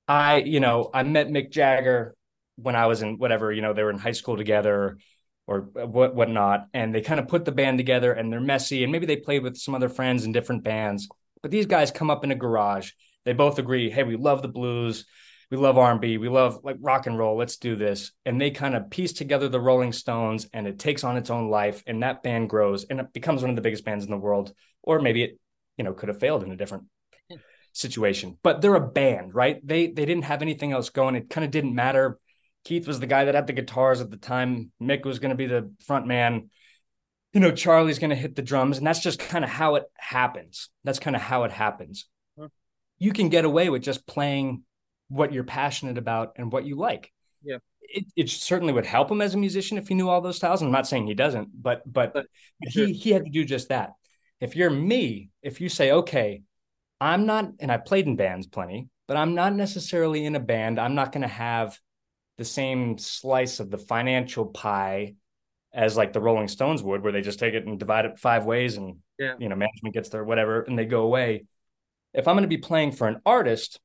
[0.06, 2.14] I, you know, I met Mick Jagger
[2.56, 4.98] when I was in whatever, you know, they were in high school together
[5.46, 8.92] or what whatnot, and they kind of put the band together and they're messy, and
[8.92, 11.08] maybe they played with some other friends in different bands.
[11.40, 12.90] But these guys come up in a garage.
[13.24, 15.06] They both agree, hey, we love the blues,
[15.50, 17.38] we love R&B, we love like rock and roll.
[17.38, 18.12] Let's do this.
[18.26, 21.48] And they kind of piece together the Rolling Stones, and it takes on its own
[21.48, 24.18] life, and that band grows, and it becomes one of the biggest bands in the
[24.18, 24.52] world.
[24.82, 25.38] Or maybe it,
[25.76, 26.84] you know, could have failed in a different
[27.72, 28.38] situation.
[28.42, 29.66] But they're a band, right?
[29.66, 31.16] They they didn't have anything else going.
[31.16, 32.18] It kind of didn't matter.
[32.64, 34.70] Keith was the guy that had the guitars at the time.
[34.80, 36.50] Mick was going to be the front man.
[37.32, 39.84] You know, Charlie's going to hit the drums, and that's just kind of how it
[39.96, 40.68] happens.
[40.84, 42.06] That's kind of how it happens.
[42.38, 42.48] Huh.
[42.98, 44.64] You can get away with just playing
[45.08, 47.10] what you're passionate about and what you like.
[47.42, 47.58] Yeah.
[47.80, 50.62] It, it certainly would help him as a musician if he knew all those styles.
[50.62, 52.26] I'm not saying he doesn't, but but But
[52.60, 52.86] he sure.
[52.86, 53.92] he had to do just that.
[54.42, 56.42] If you're me, if you say, okay,
[57.00, 60.80] I'm not, and I played in bands plenty, but I'm not necessarily in a band.
[60.80, 61.78] I'm not going to have
[62.38, 65.14] the same slice of the financial pie
[65.72, 68.44] as like the Rolling Stones would, where they just take it and divide it five
[68.44, 69.34] ways and, Yeah.
[69.38, 71.44] you know, management gets their whatever and they go away.
[72.12, 73.78] If I'm going to be playing for an artist,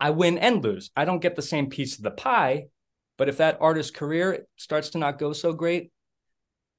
[0.00, 0.90] I win and lose.
[0.96, 2.68] I don't get the same piece of the pie,
[3.18, 5.92] but if that artist's career starts to not go so great,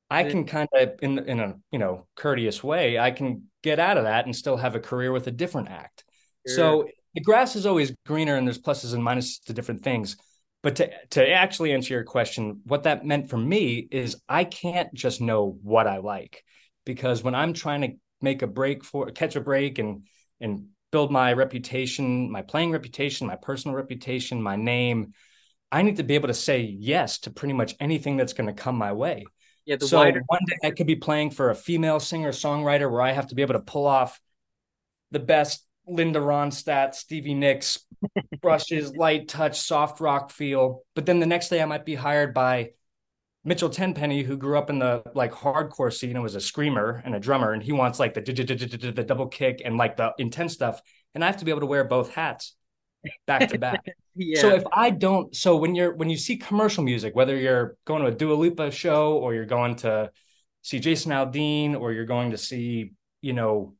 [0.09, 3.97] I can kind of in in a you know courteous way, I can get out
[3.97, 6.03] of that and still have a career with a different act.
[6.47, 6.55] Sure.
[6.55, 10.17] So the grass is always greener and there's pluses and minuses to different things.
[10.61, 14.93] But to to actually answer your question, what that meant for me is I can't
[14.93, 16.43] just know what I like
[16.85, 17.89] because when I'm trying to
[18.21, 20.05] make a break for catch a break and
[20.39, 25.13] and build my reputation, my playing reputation, my personal reputation, my name,
[25.71, 28.53] I need to be able to say yes to pretty much anything that's going to
[28.53, 29.25] come my way.
[29.65, 30.23] Yeah, the So wider.
[30.27, 33.35] one day I could be playing for a female singer songwriter where I have to
[33.35, 34.19] be able to pull off
[35.11, 37.79] the best Linda Ronstadt, Stevie Nicks
[38.41, 40.83] brushes, light touch, soft rock feel.
[40.95, 42.71] But then the next day I might be hired by
[43.43, 47.15] Mitchell Tenpenny, who grew up in the like hardcore scene and was a screamer and
[47.15, 50.81] a drummer, and he wants like the the double kick and like the intense stuff.
[51.15, 52.55] And I have to be able to wear both hats
[53.25, 53.85] back to back.
[54.35, 58.01] So if I don't, so when you're when you see commercial music, whether you're going
[58.01, 60.09] to a Dua Lipa show or you're going to
[60.61, 63.75] see Jason Aldean or you're going to see, you know,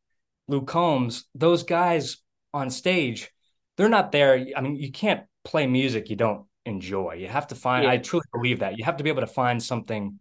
[0.49, 2.17] Luke Combs, those guys
[2.53, 3.31] on stage,
[3.77, 4.45] they're not there.
[4.57, 7.13] I mean, you can't play music you don't enjoy.
[7.13, 8.77] You have to find, I truly believe that.
[8.77, 10.19] You have to be able to find something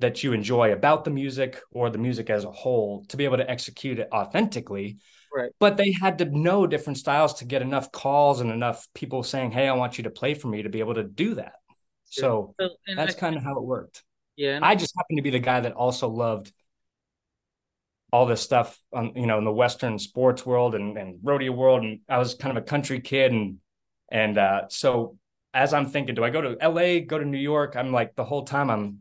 [0.00, 3.36] that you enjoy about the music or the music as a whole to be able
[3.36, 4.98] to execute it authentically
[5.34, 5.50] right.
[5.58, 9.52] but they had to know different styles to get enough calls and enough people saying,
[9.52, 11.54] "Hey, I want you to play for me" to be able to do that.
[12.10, 12.54] Sure.
[12.58, 14.02] So So, that's kind of how it worked.
[14.36, 16.52] yeah, I just happened to be the guy that also loved
[18.12, 21.82] all this stuff on you know in the Western sports world and, and rodeo world,
[21.82, 23.58] and I was kind of a country kid, and
[24.10, 25.16] and uh, so
[25.54, 27.76] as I'm thinking, do I go to L.A., go to New York?
[27.76, 29.00] I'm like the whole time I'm,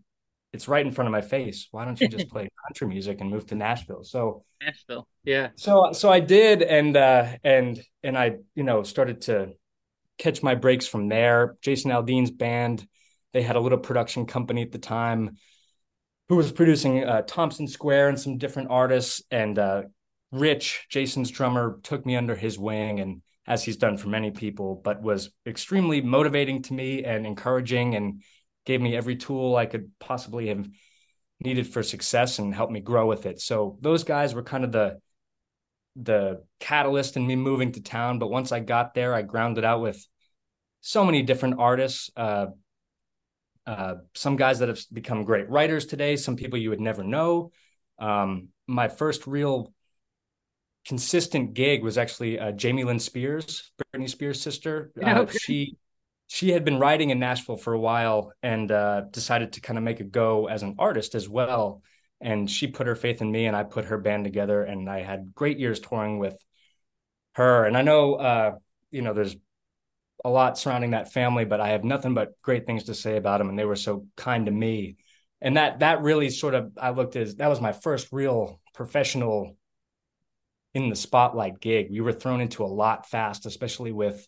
[0.53, 1.67] it's right in front of my face.
[1.71, 4.03] Why don't you just play country music and move to Nashville?
[4.03, 5.07] So Nashville.
[5.23, 9.53] Yeah, so so I did, and uh, and and I you know started to
[10.17, 11.57] catch my breaks from there.
[11.61, 12.87] Jason Aldean's band,
[13.33, 15.37] they had a little production company at the time
[16.29, 19.21] who was producing uh, Thompson Square and some different artists.
[19.31, 19.83] And uh,
[20.31, 24.79] Rich, Jason's drummer, took me under his wing, and as he's done for many people,
[24.81, 28.21] but was extremely motivating to me and encouraging, and
[28.65, 30.67] gave me every tool I could possibly have
[31.39, 33.41] needed for success and helped me grow with it.
[33.41, 34.99] So those guys were kind of the
[35.97, 38.19] the catalyst in me moving to town.
[38.19, 40.05] But once I got there, I grounded out with
[40.79, 42.09] so many different artists.
[42.15, 42.47] Uh,
[43.67, 47.51] uh, some guys that have become great writers today, some people you would never know.
[47.99, 49.73] Um, my first real
[50.87, 54.91] consistent gig was actually uh, Jamie Lynn Spears, Britney Spears' sister.
[55.01, 55.37] Uh, okay.
[55.37, 55.77] she
[56.33, 59.83] she had been writing in Nashville for a while and uh, decided to kind of
[59.83, 61.81] make a go as an artist as well.
[62.21, 65.01] And she put her faith in me, and I put her band together, and I
[65.01, 66.41] had great years touring with
[67.35, 67.65] her.
[67.65, 68.55] And I know, uh,
[68.91, 69.35] you know, there's
[70.23, 73.39] a lot surrounding that family, but I have nothing but great things to say about
[73.39, 74.95] them, and they were so kind to me.
[75.41, 79.57] And that that really sort of I looked as that was my first real professional
[80.73, 81.87] in the spotlight gig.
[81.91, 84.25] We were thrown into a lot fast, especially with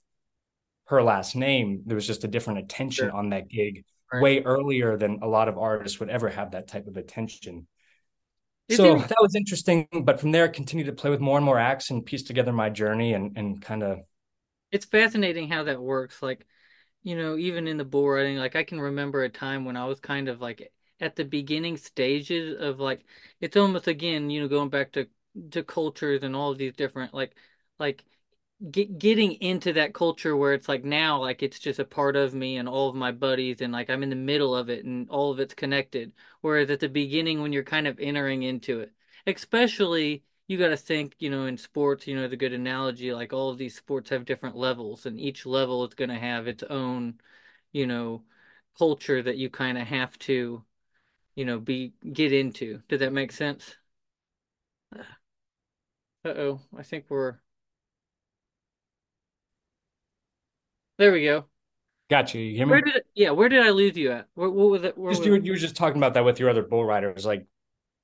[0.86, 1.84] her last name.
[1.86, 3.12] There was just a different attention Sure.
[3.12, 4.22] on that gig Right.
[4.22, 7.68] way earlier than a lot of artists would ever have that type of attention.
[8.70, 9.88] So that was interesting.
[10.04, 12.52] But from there, I continued to play with more and more acts and piece together
[12.54, 14.00] my journey and and kind of
[14.72, 16.22] it's fascinating how that works.
[16.22, 16.46] Like,
[17.04, 19.86] you know, even in the bull riding, like I can remember a time when I
[19.86, 23.06] was kind of like at the beginning stages of like
[23.42, 25.08] it's almost again, you know, going back to
[25.52, 27.36] to cultures and all of these different like
[27.80, 28.06] like
[28.72, 32.34] get, getting into that culture where it's like now like it's just a part of
[32.34, 35.10] me and all of my buddies and like I'm in the middle of it and
[35.10, 36.14] all of it's connected.
[36.42, 38.92] Whereas at the beginning when you're kind of entering into it,
[39.28, 43.34] especially you got to think, you know, in sports, you know, the good analogy like
[43.34, 46.64] all of these sports have different levels and each level is going to have its
[46.64, 47.20] own,
[47.72, 48.24] you know,
[48.78, 50.64] culture that you kind of have to,
[51.36, 52.82] you know, be get into.
[52.90, 53.76] Does that make sense?
[56.26, 57.40] Uh-oh, I think we're
[61.04, 61.46] there we go.
[62.10, 62.56] got you.
[62.56, 64.28] Hear Where did yeah, where did I lose you at?
[64.36, 64.98] Where, what was it?
[64.98, 67.26] Where Just you were you were just talking about that with your other bull riders,
[67.26, 67.46] like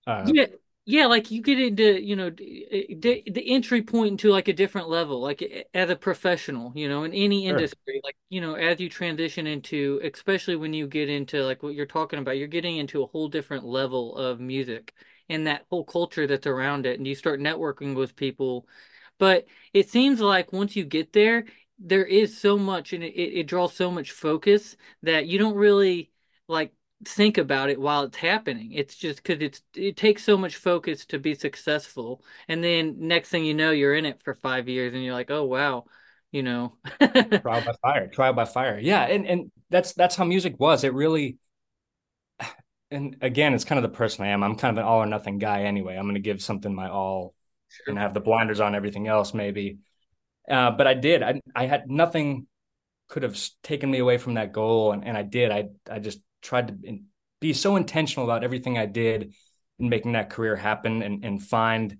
[0.07, 0.45] uh yeah,
[0.85, 4.53] yeah, like you get into, you know, d- d- the entry point into like a
[4.53, 7.47] different level, like as a professional, you know, in any sure.
[7.47, 11.73] industry, like, you know, as you transition into, especially when you get into like what
[11.75, 14.93] you're talking about, you're getting into a whole different level of music
[15.29, 18.67] and that whole culture that's around it, and you start networking with people.
[19.19, 21.45] But it seems like once you get there,
[21.79, 26.11] there is so much and it, it draws so much focus that you don't really
[26.47, 26.73] like
[27.05, 28.73] think about it while it's happening.
[28.73, 33.29] It's just because it's it takes so much focus to be successful, and then next
[33.29, 35.85] thing you know, you're in it for five years, and you're like, oh wow,
[36.31, 36.77] you know,
[37.41, 38.77] Trial by fire, trial by fire.
[38.79, 40.83] Yeah, and and that's that's how music was.
[40.83, 41.37] It really
[42.91, 44.43] and again, it's kind of the person I am.
[44.43, 45.95] I'm kind of an all or nothing guy anyway.
[45.95, 47.33] I'm going to give something my all
[47.67, 47.91] Sure.
[47.91, 49.77] and have the blinders on everything else, maybe.
[50.49, 51.23] Uh, but I did.
[51.23, 52.47] I I had nothing
[53.07, 55.51] could have taken me away from that goal, and, and I did.
[55.51, 56.99] I I just tried to
[57.39, 59.33] be so intentional about everything I did
[59.77, 61.97] in making that career happen, and and find,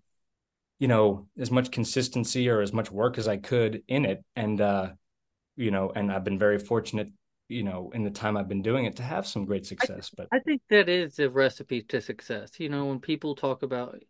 [0.79, 4.59] you know, as much consistency or as much work as I could in it, and
[4.59, 4.89] uh,
[5.55, 7.09] you know, and I've been very fortunate
[7.49, 10.11] you know, in the time I've been doing it to have some great I, success.
[10.15, 12.59] But I think that is a recipe to success.
[12.59, 14.01] You know, when people talk about,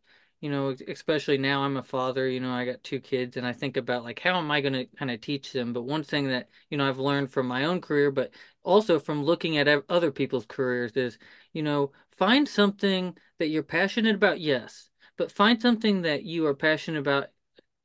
[0.42, 3.52] you know, especially now I'm a father, you know, I got two kids and I
[3.54, 5.74] think about like how am I going to kind of teach them?
[5.74, 9.24] But one thing that, you know, I've learned from my own career, but also from
[9.24, 11.18] looking at other people's careers is,
[11.54, 16.56] you know, find something that you're passionate about, yes, but find something that you are
[16.56, 17.28] passionate about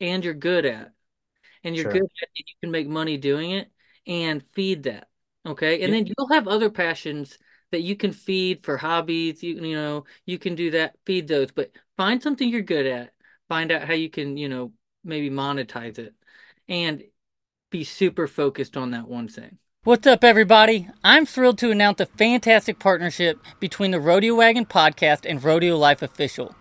[0.01, 0.93] and you're good at
[1.63, 3.71] and you're good at it, you can make money doing it
[4.07, 5.09] and feed that.
[5.47, 5.83] Okay.
[5.83, 5.95] And Yeah.
[5.95, 7.39] then you'll have other passions
[7.75, 9.43] that you can feed for hobbies.
[9.43, 13.13] You, you know, you can do that, feed those, but find something you're good at,
[13.49, 16.15] find out how you can, you know, maybe monetize it
[16.69, 17.03] and
[17.71, 19.59] be super focused on that one thing.
[19.83, 20.89] What's up, everybody?
[21.03, 26.01] I'm thrilled to announce a fantastic partnership between the Rodeo Wagon podcast and Rodeo Life
[26.01, 26.55] Official.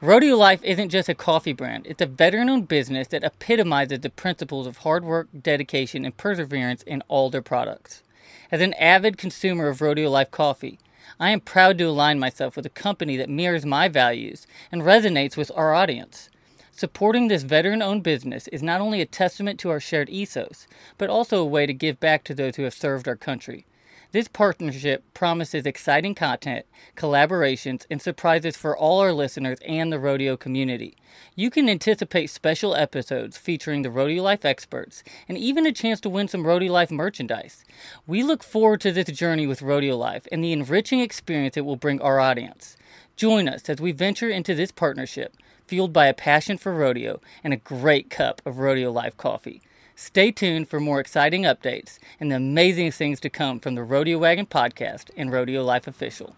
[0.00, 4.08] Rodeo Life isn't just a coffee brand, it's a veteran owned business that epitomizes the
[4.08, 8.04] principles of hard work, dedication, and perseverance in all their products.
[8.52, 10.80] As an avid consumer of Rodeo Life coffee,
[11.20, 15.36] I am proud to align myself with a company that mirrors my values and resonates
[15.36, 16.28] with our audience.
[16.72, 20.66] Supporting this veteran owned business is not only a testament to our shared ethos,
[20.98, 23.66] but also a way to give back to those who have served our country.
[24.12, 30.36] This partnership promises exciting content, collaborations, and surprises for all our listeners and the rodeo
[30.36, 30.96] community.
[31.36, 36.10] You can anticipate special episodes featuring the Rodeo Life experts and even a chance to
[36.10, 37.64] win some Rodeo Life merchandise.
[38.04, 41.76] We look forward to this journey with Rodeo Life and the enriching experience it will
[41.76, 42.76] bring our audience.
[43.14, 45.36] Join us as we venture into this partnership,
[45.68, 49.62] fueled by a passion for rodeo and a great cup of Rodeo Life coffee.
[50.02, 54.16] Stay tuned for more exciting updates and the amazing things to come from the Rodeo
[54.16, 56.34] Wagon podcast and Rodeo Life Official.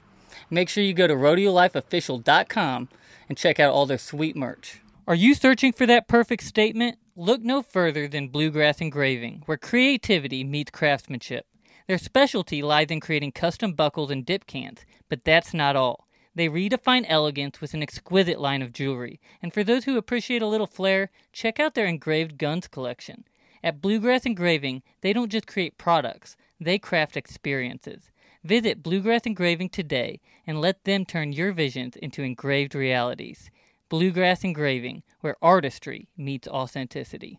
[0.51, 2.89] Make sure you go to rodeolifeofficial.com
[3.29, 4.81] and check out all their sweet merch.
[5.07, 6.99] Are you searching for that perfect statement?
[7.15, 11.47] Look no further than Bluegrass Engraving, where creativity meets craftsmanship.
[11.87, 16.09] Their specialty lies in creating custom buckles and dip cans, but that's not all.
[16.35, 20.49] They redefine elegance with an exquisite line of jewelry, and for those who appreciate a
[20.49, 23.23] little flair, check out their engraved guns collection.
[23.65, 28.11] At Bluegrass Engraving, they don't just create products, they craft experiences.
[28.43, 33.51] Visit Bluegrass Engraving today and let them turn your visions into engraved realities.
[33.89, 37.39] Bluegrass Engraving, where artistry meets authenticity.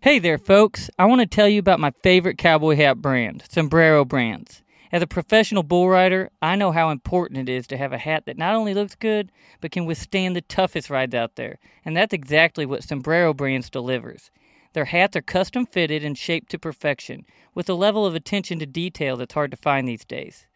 [0.00, 0.88] Hey there, folks.
[0.96, 4.62] I want to tell you about my favorite cowboy hat brand, Sombrero Brands.
[4.92, 8.26] As a professional bull rider, I know how important it is to have a hat
[8.26, 11.58] that not only looks good, but can withstand the toughest rides out there.
[11.84, 14.30] And that's exactly what Sombrero Brands delivers.
[14.72, 18.66] Their hats are custom fitted and shaped to perfection, with a level of attention to
[18.66, 20.46] detail that's hard to find these days.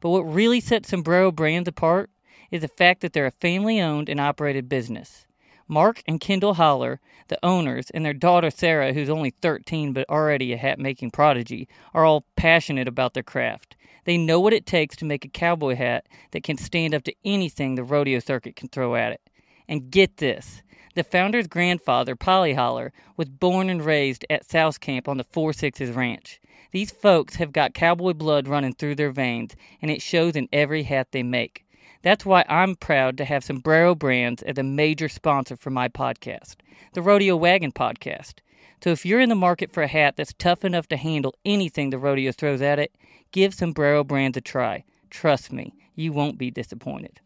[0.00, 2.10] But what really sets Sombrero Brands apart
[2.50, 5.26] is the fact that they're a family owned and operated business.
[5.66, 10.52] Mark and Kendall Holler, the owners, and their daughter Sarah, who's only 13 but already
[10.52, 13.76] a hat making prodigy, are all passionate about their craft.
[14.04, 17.14] They know what it takes to make a cowboy hat that can stand up to
[17.24, 19.22] anything the rodeo circuit can throw at it.
[19.66, 20.62] And get this
[20.94, 25.52] the founder's grandfather, Polly Holler, was born and raised at South Camp on the Four
[25.52, 26.40] Sixes Ranch.
[26.70, 30.84] These folks have got cowboy blood running through their veins, and it shows in every
[30.84, 31.64] hat they make.
[32.02, 36.56] That's why I'm proud to have Sombrero Brands as a major sponsor for my podcast,
[36.92, 38.34] the Rodeo Wagon Podcast.
[38.82, 41.90] So if you're in the market for a hat that's tough enough to handle anything
[41.90, 42.94] the rodeo throws at it,
[43.32, 44.84] give Sombrero Brands a try.
[45.10, 47.20] Trust me, you won't be disappointed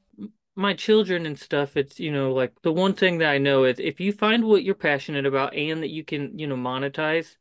[0.58, 3.78] my children and stuff, it's, you know, like the one thing that I know is
[3.78, 7.36] if you find what you're passionate about and that you can, you know, monetize,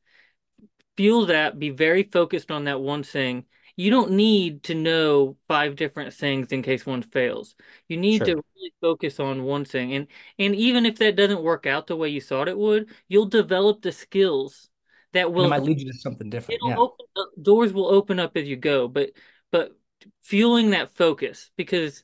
[0.95, 3.45] feel that, be very focused on that one thing.
[3.75, 7.55] You don't need to know five different things in case one fails.
[7.87, 8.27] You need sure.
[8.27, 9.93] to really focus on one thing.
[9.93, 13.25] And and even if that doesn't work out the way you thought it would, you'll
[13.25, 14.69] develop the skills
[15.13, 16.61] that will it might lead you to something different.
[16.61, 16.75] It'll Yeah.
[16.77, 17.05] open
[17.41, 19.11] doors will open up as you go, but
[19.51, 19.75] but
[20.21, 22.03] fueling that focus because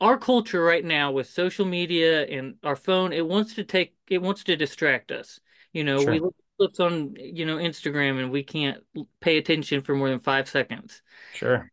[0.00, 4.22] our culture right now with social media and our phone, it wants to take, it
[4.22, 5.40] wants to distract us.
[5.72, 6.12] You know, sure.
[6.12, 8.82] we look clips on, you know, Instagram and we can't
[9.20, 11.02] pay attention for more than five seconds.
[11.34, 11.70] Sure.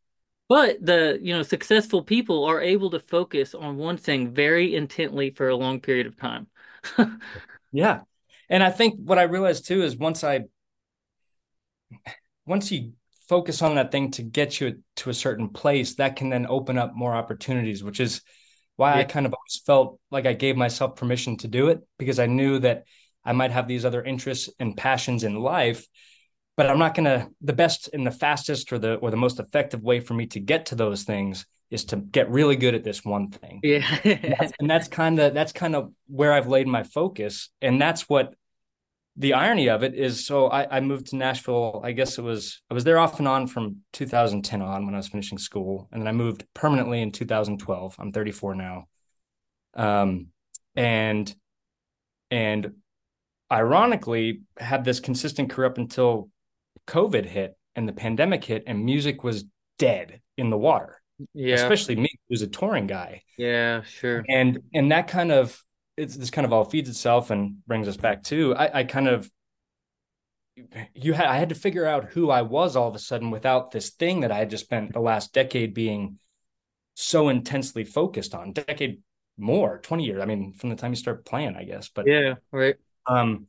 [0.48, 5.32] But the, you know, successful people are able to focus on one thing very intently
[5.32, 6.48] for a long period of time.
[7.72, 8.02] yeah.
[8.48, 10.42] And I think what I realized too is once I,
[12.46, 12.94] once you
[13.28, 16.78] focus on that thing to get you to a certain place, that can then open
[16.78, 18.22] up more opportunities, which is
[18.76, 19.00] why yeah.
[19.00, 22.26] I kind of always felt like I gave myself permission to do it because I
[22.26, 22.84] knew that
[23.24, 25.88] I might have these other interests and passions in life,
[26.58, 29.40] but I'm not going to the best and the fastest or the or the most
[29.40, 32.84] effective way for me to get to those things is to get really good at
[32.84, 33.60] this one thing.
[33.64, 34.00] Yeah.
[34.60, 38.36] and that's kind of that's kind of where I've laid my focus and that's what
[39.18, 41.82] the irony of it is so I, I, moved to Nashville.
[41.84, 44.98] I guess it was I was there off and on from 2010 on when I
[44.98, 47.96] was finishing school, and then I moved permanently in 2012.
[47.98, 48.88] I'm 34 now,
[49.74, 50.28] um,
[50.76, 51.34] and
[52.30, 52.74] and
[53.52, 56.30] ironically had this consistent career up until
[56.88, 59.46] COVID hit and the pandemic hit, and music was
[59.80, 61.02] dead in the water.
[61.34, 63.22] Yeah, especially me, who's a touring guy.
[63.38, 64.26] Yeah, sure.
[64.28, 65.64] And and that kind of
[65.98, 69.08] it's this kind of all feeds itself and brings us back to I, I kind
[69.08, 69.30] of
[70.94, 73.72] you had I had to figure out who I was all of a sudden without
[73.72, 76.20] this thing that I had just spent the last decade being
[76.94, 78.54] so intensely focused on.
[78.54, 79.02] Decade
[79.38, 80.22] more, 20 years.
[80.22, 81.90] I mean, from the time you start playing, I guess.
[81.90, 82.76] But yeah, right.
[83.08, 83.48] Um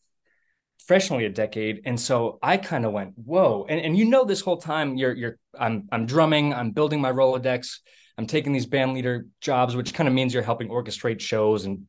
[0.79, 1.83] professionally a decade.
[1.85, 3.67] And so I kind of went, whoa.
[3.69, 7.13] And and you know this whole time you're you're I'm I'm drumming, I'm building my
[7.13, 7.79] Rolodex,
[8.19, 11.87] I'm taking these band leader jobs, which kind of means you're helping orchestrate shows and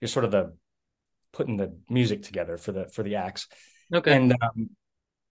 [0.00, 0.54] you're sort of the
[1.32, 3.48] putting the music together for the for the acts.
[3.92, 4.14] Okay.
[4.14, 4.70] And um,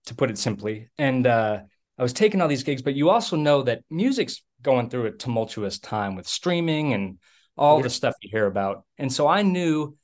[0.05, 1.59] to put it simply, and uh,
[1.97, 5.11] I was taking all these gigs, but you also know that music's going through a
[5.11, 7.17] tumultuous time with streaming and
[7.57, 7.83] all yeah.
[7.83, 8.83] the stuff you hear about.
[8.97, 9.95] And so I knew,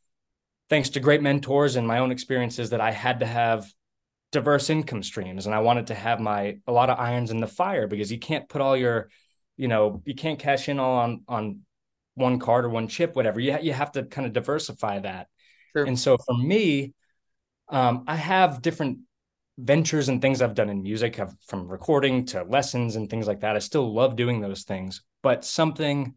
[0.69, 3.65] thanks to great mentors and my own experiences, that I had to have
[4.31, 7.47] diverse income streams, and I wanted to have my a lot of irons in the
[7.47, 9.09] fire because you can't put all your,
[9.57, 11.59] you know, you can't cash in all on on
[12.15, 13.39] one card or one chip, whatever.
[13.39, 15.27] You, ha- you have to kind of diversify that.
[15.75, 15.85] Sure.
[15.85, 16.93] And so for me,
[17.69, 18.99] um, I have different
[19.57, 23.41] ventures and things I've done in music, have, from recording to lessons and things like
[23.41, 23.55] that.
[23.55, 25.01] I still love doing those things.
[25.21, 26.15] But something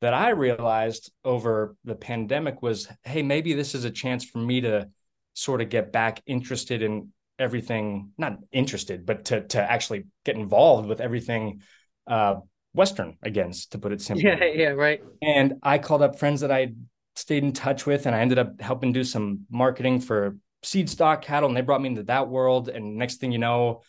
[0.00, 4.60] that I realized over the pandemic was hey, maybe this is a chance for me
[4.60, 4.88] to
[5.34, 10.88] sort of get back interested in everything, not interested, but to, to actually get involved
[10.88, 11.62] with everything
[12.06, 12.36] uh,
[12.78, 14.24] Western against, to put it simply.
[14.24, 15.02] Yeah, yeah, right.
[15.20, 16.72] And I called up friends that I
[17.16, 21.20] stayed in touch with, and I ended up helping do some marketing for seed stock
[21.22, 22.68] cattle, and they brought me into that world.
[22.68, 23.82] And next thing you know,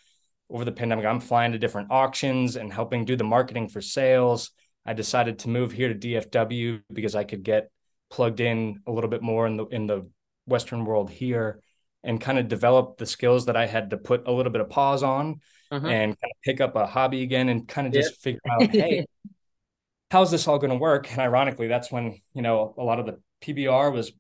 [0.50, 4.52] over the pandemic, I'm flying to different auctions and helping do the marketing for sales.
[4.86, 7.70] I decided to move here to DFW because I could get
[8.10, 10.10] plugged in a little bit more in the in the
[10.48, 11.62] Western world here
[12.04, 14.70] and kind of develop the skills that I had to put a little bit of
[14.70, 15.88] pause on uh-huh.
[15.88, 19.06] and kind of pick up a hobby again and kind of just figure out, hey,
[20.12, 21.12] how's this all going to work?
[21.12, 24.12] And ironically, that's when, you know, a lot of the PBR was,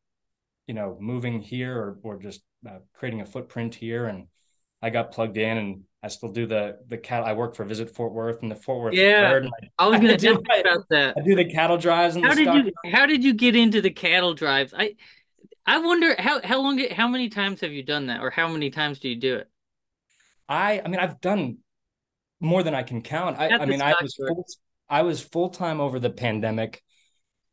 [0.68, 4.06] you know, moving here or, or just uh, creating a footprint here.
[4.06, 4.28] And
[4.82, 7.26] I got plugged in and I still do the, the cattle.
[7.26, 8.94] I work for Visit Fort Worth and the Fort Worth.
[8.94, 9.42] Yeah.
[9.80, 11.16] I, I, was going to talk about that.
[11.18, 12.16] I do the cattle drives.
[12.16, 14.74] And how did you, how did you get into the cattle drives?
[14.78, 14.96] I,
[15.66, 18.70] I wonder how, how long, how many times have you done that or how many
[18.70, 19.50] times do you do it?
[20.50, 21.60] I I mean I've done
[22.42, 23.38] more than I can count.
[23.40, 24.46] I, I mean I was full,
[24.90, 26.82] I was full time over the pandemic,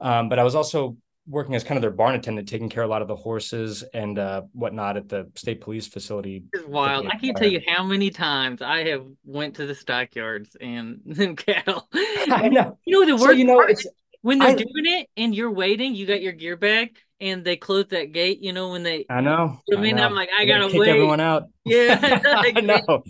[0.00, 0.96] um, but I was also
[1.28, 3.82] working as kind of their barn attendant, taking care of a lot of the horses
[3.92, 6.44] and uh, whatnot at the state police facility.
[6.52, 7.06] It's wild.
[7.08, 11.36] I can't tell you how many times I have went to the stockyards and, and
[11.36, 11.88] cattle.
[11.94, 12.78] I know.
[12.84, 13.86] You know the worst so, you know, it's,
[14.22, 17.56] when they're I, doing it and you're waiting, you got your gear bag and they
[17.56, 19.60] close that gate, you know, when they I know.
[19.72, 20.88] I mean, I am like, I gotta kick wait.
[20.90, 21.44] everyone out.
[21.64, 22.20] Yeah.
[22.24, 23.02] I know.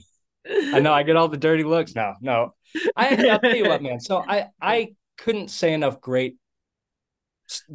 [0.49, 0.93] I know.
[0.93, 2.15] I get all the dirty looks now.
[2.21, 2.55] No.
[2.97, 4.01] I I'll tell you what, man.
[4.01, 6.37] So I I couldn't say enough great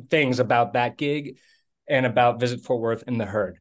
[0.09, 1.37] things about that gig
[1.87, 3.59] and about Visit Fort Worth and the herd.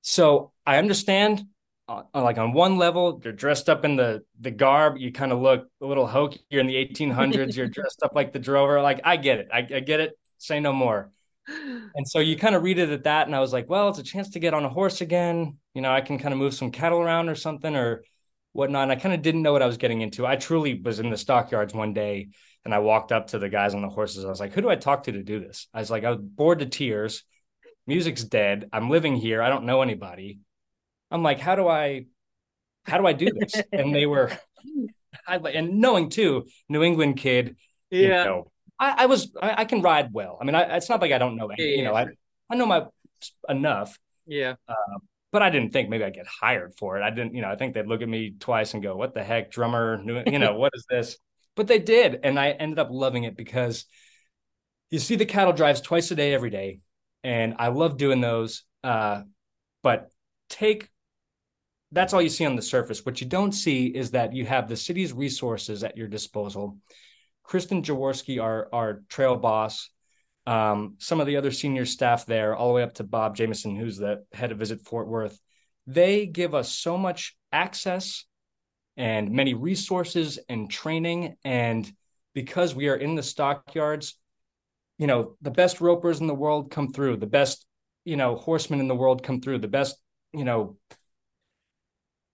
[0.00, 1.44] So I understand
[1.88, 4.98] uh, like on one level, you're dressed up in the the garb.
[4.98, 6.40] You kind of look a little hokey.
[6.50, 7.56] You're in the 1800s.
[7.56, 8.80] you're dressed up like the drover.
[8.82, 9.48] Like I get it.
[9.52, 10.18] I, I get it.
[10.38, 11.10] Say no more.
[11.48, 13.98] And so you kind of read it at that, and I was like, well, it's
[13.98, 15.56] a chance to get on a horse again.
[15.74, 18.04] You know, I can kind of move some cattle around or something or
[18.52, 18.84] whatnot.
[18.84, 20.26] And I kind of didn't know what I was getting into.
[20.26, 22.28] I truly was in the stockyards one day,
[22.64, 24.24] and I walked up to the guys on the horses.
[24.24, 25.68] I was like, who do I talk to to do this?
[25.72, 27.24] I was like, I was bored to tears.
[27.86, 28.68] Music's dead.
[28.72, 29.40] I'm living here.
[29.40, 30.40] I don't know anybody
[31.10, 32.06] I'm like, how do I,
[32.84, 33.60] how do I do this?
[33.72, 34.30] and they were,
[35.26, 37.56] I, and knowing too, New England kid,
[37.90, 38.00] yeah.
[38.02, 40.38] You know, I, I was, I, I, can ride well.
[40.40, 42.06] I mean, I, it's not like I don't know, anything, yeah, you know, I,
[42.50, 42.86] I know my
[43.48, 43.98] enough.
[44.26, 44.54] Yeah.
[44.68, 44.98] Uh,
[45.32, 47.02] but I didn't think maybe I'd get hired for it.
[47.02, 49.22] I didn't, you know, I think they'd look at me twice and go, what the
[49.22, 51.16] heck, drummer, you know, what is this?
[51.56, 52.20] But they did.
[52.22, 53.84] And I ended up loving it because
[54.92, 56.78] you see the cattle drives twice a day, every day.
[57.24, 58.62] And I love doing those.
[58.84, 59.22] Uh,
[59.82, 60.08] but
[60.48, 60.88] take
[61.92, 63.04] that's all you see on the surface.
[63.04, 66.76] What you don't see is that you have the city's resources at your disposal.
[67.48, 69.88] Kristen Jaworski, our our trail boss,
[70.46, 73.74] um, some of the other senior staff there, all the way up to Bob Jameson,
[73.74, 75.40] who's the head of Visit Fort Worth,
[75.86, 78.26] they give us so much access
[78.98, 81.36] and many resources and training.
[81.42, 81.90] And
[82.34, 84.18] because we are in the stockyards,
[84.98, 87.64] you know, the best ropers in the world come through, the best,
[88.04, 89.96] you know, horsemen in the world come through, the best,
[90.34, 90.76] you know,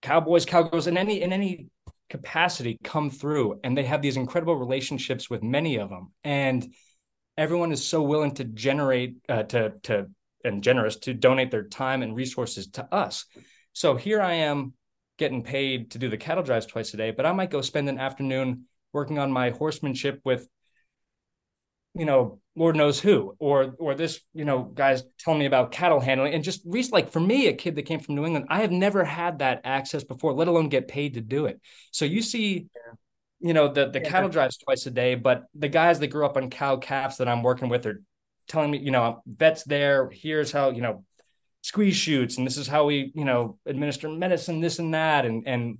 [0.01, 1.69] cowboys, cowgirls in any in any
[2.09, 6.11] capacity come through and they have these incredible relationships with many of them.
[6.23, 6.73] And
[7.37, 10.07] everyone is so willing to generate uh, to to
[10.43, 13.25] and generous to donate their time and resources to us.
[13.73, 14.73] So here i am
[15.17, 17.87] getting paid to do the cattle drives twice a day but i might go spend
[17.89, 20.47] an afternoon working on my horsemanship with
[21.95, 25.99] you know lord knows who or or this you know guys telling me about cattle
[25.99, 28.71] handling and just like for me a kid that came from new england i have
[28.71, 31.59] never had that access before let alone get paid to do it
[31.91, 32.67] so you see
[33.39, 34.09] you know the the yeah.
[34.09, 37.27] cattle drives twice a day but the guys that grew up on cow calves that
[37.27, 38.01] i'm working with are
[38.47, 41.03] telling me you know vets there here's how you know
[41.61, 45.47] squeeze chutes and this is how we you know administer medicine this and that and
[45.47, 45.77] and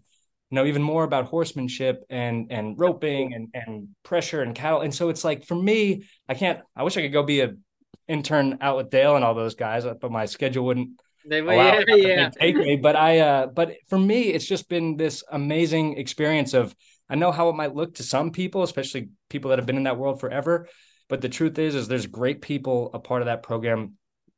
[0.56, 5.10] know even more about horsemanship and and roping and and pressure and cattle and so
[5.10, 7.54] it's like for me i can't i wish i could go be a
[8.08, 10.90] intern out with dale and all those guys but my schedule wouldn't
[11.28, 12.30] they, yeah, yeah.
[12.30, 16.76] take me but i uh but for me it's just been this amazing experience of
[17.10, 19.84] i know how it might look to some people especially people that have been in
[19.84, 20.68] that world forever
[21.10, 23.94] but the truth is is there's great people a part of that program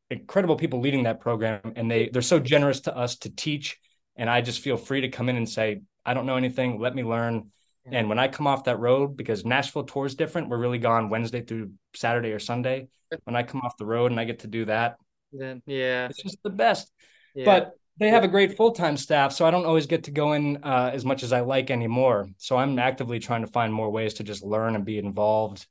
[0.09, 3.77] incredible people leading that program and they they're so generous to us to teach
[4.15, 6.79] and i just feel free to come in and say I don't know anything.
[6.79, 7.51] Let me learn.
[7.89, 11.09] And when I come off that road, because Nashville tour is different, we're really gone
[11.09, 12.89] Wednesday through Saturday or Sunday.
[13.23, 14.97] When I come off the road and I get to do that,
[15.31, 16.91] then yeah, it's just the best.
[17.33, 17.45] Yeah.
[17.45, 20.33] But they have a great full time staff, so I don't always get to go
[20.33, 22.29] in uh, as much as I like anymore.
[22.37, 25.65] So I'm actively trying to find more ways to just learn and be involved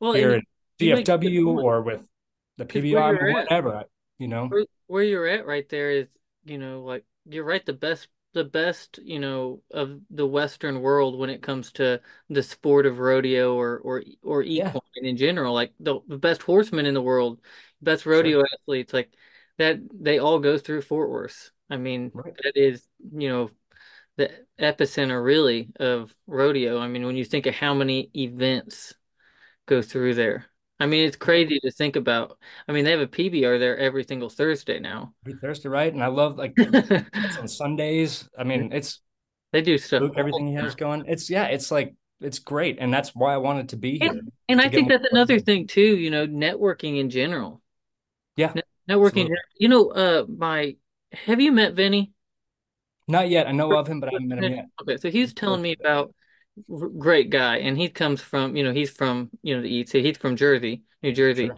[0.00, 0.44] well, here at
[0.80, 2.06] DFW or with
[2.56, 3.76] the PBR, or whatever.
[3.76, 6.08] At, you know, where, where you're at right there is,
[6.44, 7.64] you know, like you're right.
[7.64, 12.42] The best the best, you know, of the Western world when it comes to the
[12.42, 15.08] sport of rodeo or or or equine yeah.
[15.08, 15.54] in general.
[15.54, 17.40] Like the, the best horsemen in the world,
[17.82, 18.48] best rodeo sure.
[18.52, 19.12] athletes, like
[19.58, 21.50] that they all go through Fort Worth.
[21.68, 22.34] I mean, right.
[22.42, 23.50] that is, you know,
[24.16, 26.78] the epicenter really of rodeo.
[26.78, 28.94] I mean, when you think of how many events
[29.66, 30.49] go through there.
[30.80, 32.38] I mean, it's crazy to think about.
[32.66, 35.12] I mean, they have a PBR there every single Thursday now.
[35.26, 35.92] Every Thursday, right?
[35.92, 36.54] And I love like
[37.38, 38.28] on Sundays.
[38.38, 39.00] I mean, it's
[39.52, 40.10] they do stuff.
[40.16, 41.04] Everything he has going.
[41.06, 44.10] It's yeah, it's like it's great, and that's why I wanted to be here.
[44.10, 45.96] And, and I think that's another thing too.
[45.96, 47.60] You know, networking in general.
[48.36, 48.52] Yeah,
[48.88, 49.28] networking.
[49.28, 49.36] Absolutely.
[49.58, 50.76] You know, uh, my
[51.12, 52.12] have you met Vinny?
[53.06, 53.48] Not yet.
[53.48, 54.66] I know of him, but I haven't met him yet.
[54.80, 56.14] Okay, so he's telling me about
[56.98, 59.92] great guy, and he comes from you know he's from you know the east.
[59.92, 61.56] He's from Jersey, New Jersey, sure.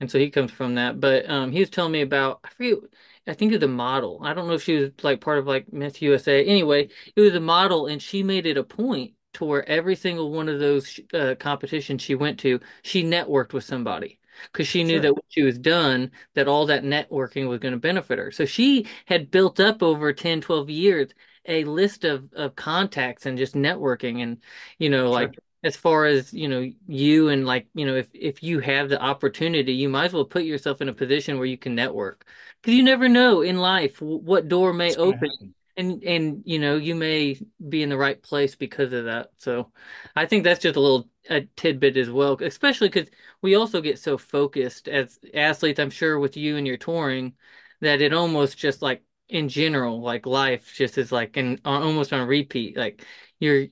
[0.00, 1.00] and so he comes from that.
[1.00, 2.78] But um, he was telling me about I forget.
[3.26, 4.20] I think it was a model.
[4.22, 6.44] I don't know if she was like part of like Miss USA.
[6.44, 10.30] Anyway, it was a model, and she made it a point to where every single
[10.30, 14.20] one of those uh, competitions she went to, she networked with somebody
[14.52, 15.02] because she knew sure.
[15.02, 18.44] that when she was done that all that networking was going to benefit her so
[18.44, 21.12] she had built up over 10 12 years
[21.46, 24.38] a list of, of contacts and just networking and
[24.78, 25.10] you know sure.
[25.10, 28.88] like as far as you know you and like you know if if you have
[28.88, 32.26] the opportunity you might as well put yourself in a position where you can network.
[32.60, 36.76] Because you never know in life what door may it's open and and you know
[36.76, 37.38] you may
[37.68, 39.30] be in the right place because of that.
[39.38, 39.72] So
[40.14, 43.08] i think that's just a little a tidbit as well especially because
[43.40, 47.32] we also get so focused as athletes i'm sure with you and your touring
[47.80, 52.26] that it almost just like in general, like life just is like in almost on
[52.26, 52.76] repeat.
[52.76, 53.04] Like
[53.40, 53.66] you're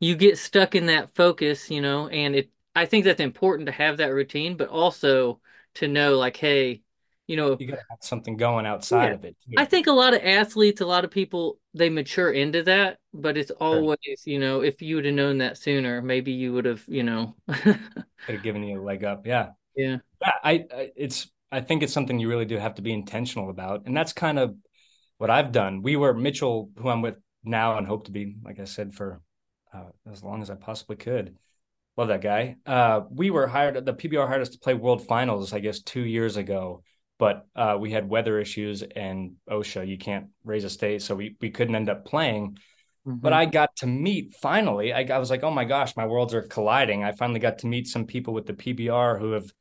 [0.00, 3.72] you get stuck in that focus, you know, and it I think that's important to
[3.72, 5.40] have that routine, but also
[5.74, 6.82] to know like, hey,
[7.26, 9.14] you know, you gotta have something going outside yeah.
[9.14, 9.36] of it.
[9.44, 9.54] Too.
[9.56, 13.36] I think a lot of athletes, a lot of people, they mature into that, but
[13.36, 14.16] it's always, sure.
[14.24, 17.34] you know, if you would have known that sooner, maybe you would have, you know,
[17.48, 17.78] could
[18.26, 19.26] have given you a leg up.
[19.26, 19.50] Yeah.
[19.76, 19.98] Yeah.
[20.22, 20.30] Yeah.
[20.42, 23.86] I, I, it's, I think it's something you really do have to be intentional about.
[23.86, 24.54] And that's kind of
[25.18, 25.82] what I've done.
[25.82, 29.20] We were Mitchell, who I'm with now and hope to be, like I said, for
[29.74, 31.36] uh, as long as I possibly could.
[31.96, 32.56] Love that guy.
[32.64, 36.04] Uh, we were hired, the PBR hired us to play World Finals, I guess, two
[36.04, 36.82] years ago.
[37.18, 41.02] But uh, we had weather issues and OSHA, you can't raise a state.
[41.02, 42.56] So we, we couldn't end up playing.
[43.06, 43.18] Mm-hmm.
[43.18, 44.92] But I got to meet finally.
[44.92, 47.02] I, I was like, oh my gosh, my worlds are colliding.
[47.02, 49.52] I finally got to meet some people with the PBR who have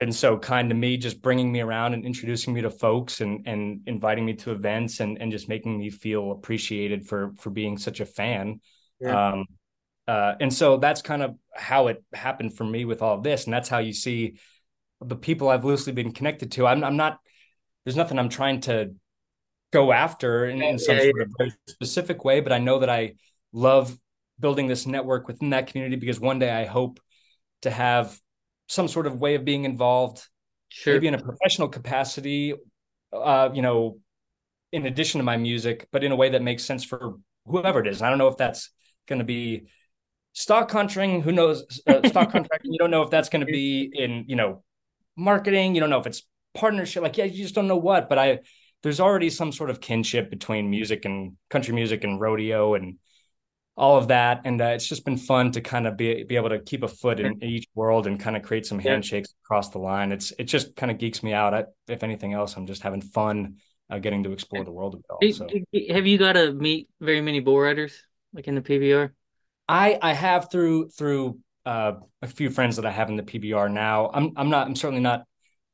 [0.00, 3.46] been so kind to me, just bringing me around and introducing me to folks and
[3.46, 7.78] and inviting me to events and and just making me feel appreciated for for being
[7.78, 8.60] such a fan.
[9.00, 9.30] Yeah.
[9.30, 9.46] Um,
[10.06, 13.44] uh, and so that's kind of how it happened for me with all of this,
[13.44, 14.38] and that's how you see
[15.00, 16.66] the people I've loosely been connected to.
[16.66, 17.18] I'm I'm not.
[17.84, 18.94] There's nothing I'm trying to
[19.72, 21.22] go after in, in some yeah, sort yeah.
[21.22, 23.14] of very specific way, but I know that I
[23.52, 23.96] love
[24.40, 27.00] building this network within that community because one day I hope
[27.62, 28.18] to have
[28.66, 30.26] some sort of way of being involved,
[30.68, 30.94] sure.
[30.94, 32.54] maybe in a professional capacity,
[33.12, 33.98] uh, you know,
[34.72, 37.14] in addition to my music, but in a way that makes sense for
[37.46, 38.02] whoever it is.
[38.02, 38.70] I don't know if that's
[39.06, 39.66] going to be
[40.32, 41.22] stock contracting.
[41.22, 41.64] Who knows?
[41.86, 42.72] Uh, stock contracting.
[42.72, 44.64] You don't know if that's going to be in, you know,
[45.16, 45.74] marketing.
[45.74, 46.22] You don't know if it's
[46.54, 47.02] partnership.
[47.02, 48.08] Like, yeah, you just don't know what.
[48.08, 48.38] But I,
[48.82, 52.98] there's already some sort of kinship between music and country music and rodeo and
[53.76, 54.42] all of that.
[54.44, 56.88] And uh, it's just been fun to kind of be be able to keep a
[56.88, 59.44] foot in, each world and kind of create some handshakes yeah.
[59.44, 60.12] across the line.
[60.12, 61.54] It's it just kind of geeks me out.
[61.54, 63.56] I, if anything else, I'm just having fun
[63.90, 65.18] uh, getting to explore the world all.
[65.32, 65.48] So.
[65.90, 68.00] Have you got to meet very many bull riders
[68.32, 69.10] like in the PBR?
[69.68, 73.70] I I have through through uh, a few friends that I have in the PBR
[73.70, 74.10] now.
[74.12, 75.24] I'm I'm not I'm certainly not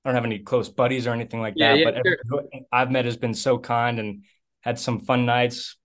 [0.05, 1.79] I don't have any close buddies or anything like yeah, that.
[1.79, 2.45] Yeah, but sure.
[2.73, 4.25] I've met has been so kind and
[4.61, 5.77] had some fun nights.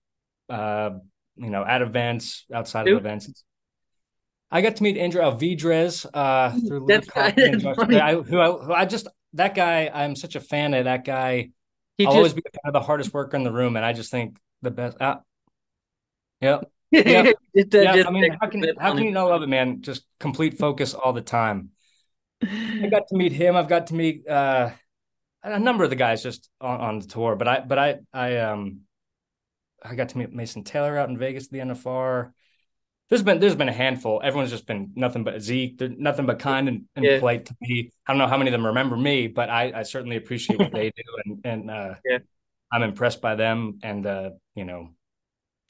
[0.48, 0.90] Uh,
[1.36, 3.44] you know, at events, outside of events.
[4.50, 9.08] I got to meet Andrew Alvidrez uh, through That's I, who, I, who I just
[9.34, 9.90] that guy.
[9.92, 11.50] I'm such a fan of that guy.
[11.98, 13.92] He I'll just, always be kind of the hardest worker in the room, and I
[13.92, 15.00] just think the best.
[15.00, 15.16] Uh,
[16.40, 16.60] yeah,
[16.90, 17.32] yeah.
[17.54, 18.04] yeah.
[18.06, 19.82] I mean, how can how can you not love it, man?
[19.82, 21.70] Just complete focus all the time.
[22.42, 23.56] I got to meet him.
[23.56, 24.70] I've got to meet uh,
[25.42, 28.36] a number of the guys just on, on the tour, but I but I I
[28.38, 28.80] um
[29.88, 32.32] I got to meet Mason Taylor out in Vegas at the NFR.
[33.08, 34.20] There's been there's been a handful.
[34.22, 37.18] Everyone's just been nothing but Zeke, They're nothing but kind and, and yeah.
[37.20, 37.92] polite to me.
[38.06, 40.72] I don't know how many of them remember me, but I, I certainly appreciate what
[40.72, 42.18] they do, and and uh, yeah.
[42.72, 44.90] I'm impressed by them, and uh, you know,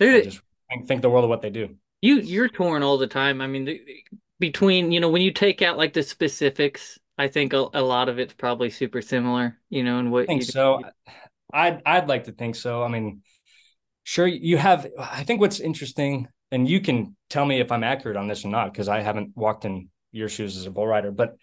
[0.01, 0.41] I just
[0.87, 1.77] think the world of what they do.
[2.01, 3.43] You you're torn all the time.
[3.43, 3.81] I mean,
[4.39, 8.09] between you know when you take out like the specifics, I think a, a lot
[8.09, 9.59] of it's probably super similar.
[9.69, 10.83] You know, and what I think so.
[11.53, 12.83] I'd I'd like to think so.
[12.83, 13.23] I mean,
[14.07, 18.17] sure you have i think what's interesting and you can tell me if i'm accurate
[18.17, 21.11] on this or not because i haven't walked in your shoes as a bull rider
[21.11, 21.37] but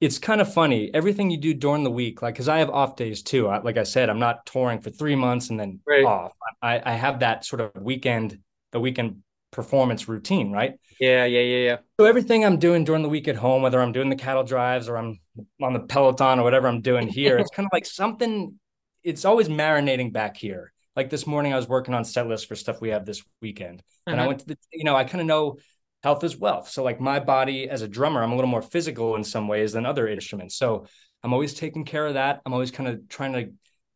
[0.00, 2.96] it's kind of funny everything you do during the week like because i have off
[2.96, 6.04] days too I, like i said i'm not touring for three months and then right.
[6.04, 6.32] off.
[6.60, 8.40] I, I have that sort of weekend
[8.72, 9.22] the weekend
[9.52, 10.74] performance routine right?
[10.98, 11.76] Yeah yeah yeah yeah.
[12.00, 14.88] So everything i'm doing during the week at home whether i'm doing the cattle drives
[14.88, 15.20] or i'm
[15.62, 18.58] on the peloton or whatever i'm doing here it's kind of like something
[19.04, 22.56] it's always marinating back here like this morning I was working on set lists for
[22.56, 23.78] stuff we have this weekend.
[23.78, 24.12] Mm-hmm.
[24.12, 24.28] And I uh-huh.
[24.28, 25.58] went to the, you know, I kind of know
[26.02, 26.70] health is wealth.
[26.70, 29.74] So like my body as a drummer, I'm a little more physical in some ways
[29.74, 30.56] than other instruments.
[30.56, 30.86] So
[31.22, 32.40] I'm always taking care of that.
[32.46, 33.52] I'm always kind of trying to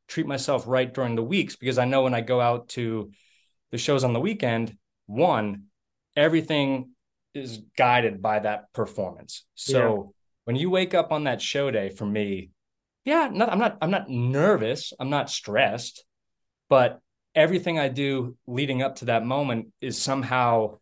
[0.09, 3.11] treat myself right during the weeks because I know when I go out to
[3.71, 4.77] the shows on the weekend,
[5.07, 5.65] one,
[6.17, 6.91] everything
[7.33, 9.45] is guided by that performance.
[9.55, 10.11] So yeah.
[10.45, 12.51] when you wake up on that show day for me,
[13.05, 16.05] yeah, not, I'm not I'm not nervous, I'm not stressed
[16.71, 17.01] but
[17.35, 20.79] everything I do leading up to that moment is somehow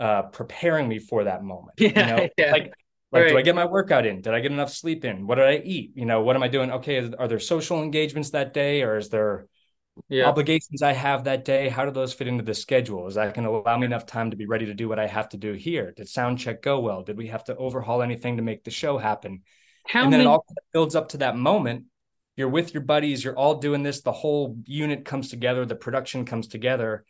[0.00, 1.78] uh, preparing me for that moment.
[1.78, 2.28] Yeah, you know?
[2.36, 2.50] yeah.
[2.50, 2.72] like
[3.12, 3.28] like right.
[3.28, 4.22] do I get my workout in?
[4.22, 5.26] Did I get enough sleep in?
[5.26, 5.92] What did I eat?
[5.94, 6.72] You know, what am I doing?
[6.72, 9.46] Okay, are there social engagements that day, or is there
[10.08, 10.24] yeah.
[10.24, 11.68] obligations I have that day?
[11.68, 13.06] How do those fit into the schedule?
[13.06, 15.06] Is that going to allow me enough time to be ready to do what I
[15.06, 15.92] have to do here?
[15.94, 17.02] Did sound check go well?
[17.02, 19.42] Did we have to overhaul anything to make the show happen?
[19.86, 20.30] How and then many...
[20.30, 21.84] it all builds up to that moment
[22.42, 26.24] you're with your buddies, you're all doing this, the whole unit comes together, the production
[26.24, 27.04] comes together,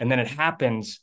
[0.00, 0.98] and then it happens,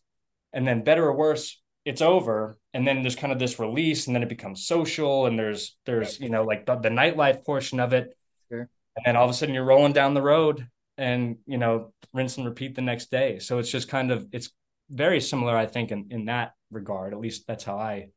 [0.51, 4.15] and then better or worse, it's over, and then there's kind of this release, and
[4.15, 7.93] then it becomes social, and there's there's you know like the, the nightlife portion of
[7.93, 8.13] it,
[8.49, 8.67] sure.
[8.97, 10.67] and then all of a sudden you're rolling down the road,
[10.97, 13.39] and you know rinse and repeat the next day.
[13.39, 14.49] So it's just kind of it's
[14.89, 17.13] very similar, I think, in in that regard.
[17.13, 18.09] At least that's how I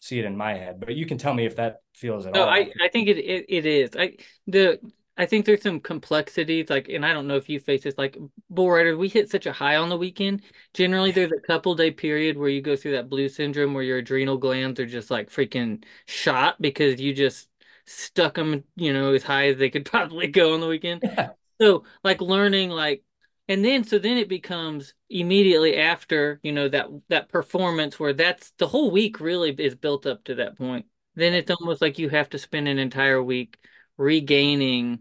[0.00, 2.42] see it in my head, but you can tell me if that feels at no,
[2.42, 2.48] all.
[2.48, 3.90] I, I think it, it it is.
[3.96, 4.80] I the
[5.20, 8.16] I think there's some complexities, like, and I don't know if you face this, like
[8.48, 10.40] bull riders, we hit such a high on the weekend.
[10.72, 13.98] Generally, there's a couple day period where you go through that blue syndrome where your
[13.98, 17.50] adrenal glands are just like freaking shot because you just
[17.84, 21.02] stuck them, you know, as high as they could probably go on the weekend.
[21.04, 21.30] Yeah.
[21.60, 23.02] So, like, learning, like,
[23.50, 28.52] and then so then it becomes immediately after you know that that performance where that's
[28.58, 30.86] the whole week really is built up to that point
[31.16, 33.58] then it's almost like you have to spend an entire week
[33.98, 35.00] regaining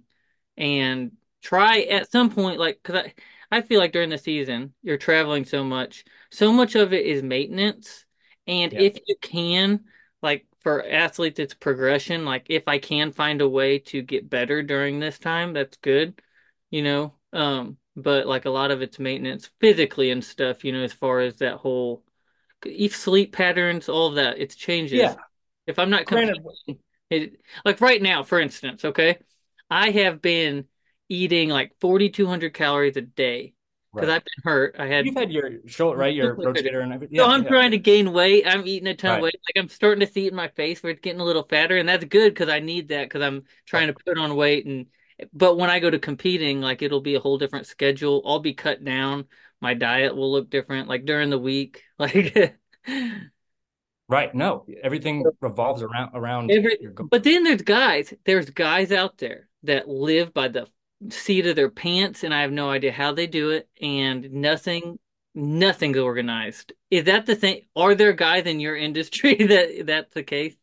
[0.58, 1.12] and
[1.44, 3.06] try at some point like because
[3.52, 7.06] I, I feel like during the season you're traveling so much so much of it
[7.06, 8.06] is maintenance
[8.48, 8.80] and yeah.
[8.82, 9.86] if you can
[10.22, 12.26] like for athletes it's progression.
[12.26, 16.22] Like if I can find a way to get better during this time, that's good,
[16.70, 17.14] you know.
[17.32, 21.20] Um, but like a lot of it's maintenance physically and stuff, you know, as far
[21.20, 22.04] as that whole
[22.66, 25.00] each sleep patterns, all of that, it's changes.
[25.00, 25.16] Yeah.
[25.68, 26.44] If I'm not competing,
[27.10, 29.18] it, like right now, for instance, okay,
[29.70, 30.66] I have been
[31.10, 33.54] eating like 4,200 calories a day
[33.94, 34.16] because right.
[34.16, 34.76] I've been hurt.
[34.78, 36.14] I had You've had your shoulder, right?
[36.14, 37.18] Your rotator and everything.
[37.18, 37.50] so I'm yeah.
[37.50, 38.46] trying to gain weight.
[38.48, 39.36] I'm eating a ton of weight.
[39.48, 41.78] Like I'm starting to see it in my face where it's getting a little fatter,
[41.78, 44.66] and that's good because I need that because I'm trying to put on weight.
[44.66, 44.88] And
[45.34, 48.22] but when I go to competing, like it'll be a whole different schedule.
[48.26, 49.26] I'll be cut down.
[49.62, 51.84] My diet will look different, like during the week.
[52.00, 52.58] Like
[54.08, 54.34] Right.
[54.34, 56.80] No, everything revolves around around every,
[57.12, 58.12] but then there's guys.
[58.26, 60.66] There's guys out there that live by the
[61.10, 64.98] seat of their pants, and I have no idea how they do it, and nothing.
[65.36, 66.74] Nothing's organized.
[66.90, 67.68] Is that the thing?
[67.76, 70.56] Are there guys in your industry that that's the case?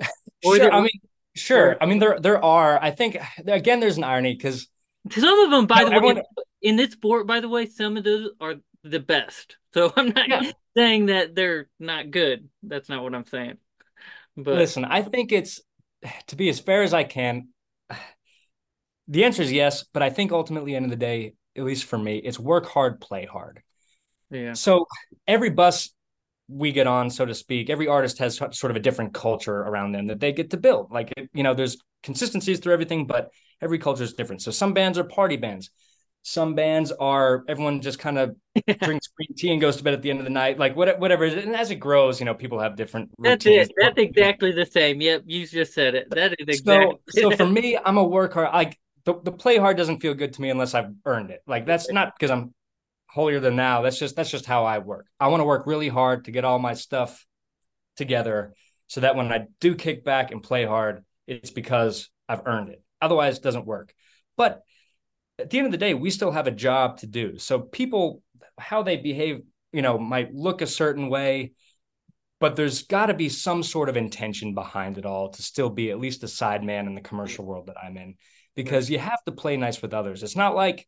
[0.44, 0.64] Or Sure.
[0.64, 1.00] there, I mean,
[1.34, 1.76] sure.
[1.80, 2.82] I mean, there there are.
[2.82, 3.16] I think
[3.46, 4.68] again, there's an irony because
[5.10, 6.14] some of them, by no, the way,
[6.62, 9.56] in this sport, by the way, some of those are the best.
[9.72, 10.52] So I'm not Yeah.
[10.76, 12.48] saying that they're not good.
[12.62, 13.58] That's not what I'm saying.
[14.36, 15.60] But Listen, I think it's
[16.28, 17.48] to be as fair as I can.
[19.08, 21.98] The answer is yes, but I think ultimately, end of the day, at least for
[21.98, 23.62] me, it's work hard, play hard.
[24.30, 24.86] yeah, So
[25.26, 25.90] every bus
[26.48, 29.92] we get on, so to speak, every artist has sort of a different culture around
[29.92, 30.90] them that they get to build.
[30.90, 33.30] Like, you know, there's consistencies through everything, but
[33.60, 34.42] every culture is different.
[34.42, 35.70] So some bands are party bands.
[36.22, 38.34] Some bands are everyone just kind of
[38.82, 41.24] drinks green tea and goes to bed at the end of the night, like whatever.
[41.24, 43.68] And as it grows, you know, people have different that's routines.
[43.68, 43.74] it.
[43.78, 45.02] That's exactly the same.
[45.02, 46.10] Yep, you just said it.
[46.10, 46.96] That is exactly.
[47.10, 48.54] So, so for me, I'm a work hard.
[48.54, 51.42] Like the, the play hard doesn't feel good to me unless I've earned it.
[51.46, 52.54] Like that's not because I'm
[53.14, 53.80] holier than now.
[53.80, 55.06] That's just that's just how I work.
[55.20, 57.24] I want to work really hard to get all my stuff
[57.96, 58.54] together
[58.88, 62.82] so that when I do kick back and play hard, it's because I've earned it.
[63.00, 63.94] Otherwise, it doesn't work.
[64.36, 64.62] But
[65.38, 67.38] at the end of the day, we still have a job to do.
[67.38, 68.20] So people,
[68.58, 69.42] how they behave,
[69.72, 71.52] you know, might look a certain way,
[72.40, 75.90] but there's got to be some sort of intention behind it all to still be
[75.90, 78.16] at least a side man in the commercial world that I'm in,
[78.56, 80.22] because you have to play nice with others.
[80.22, 80.86] It's not like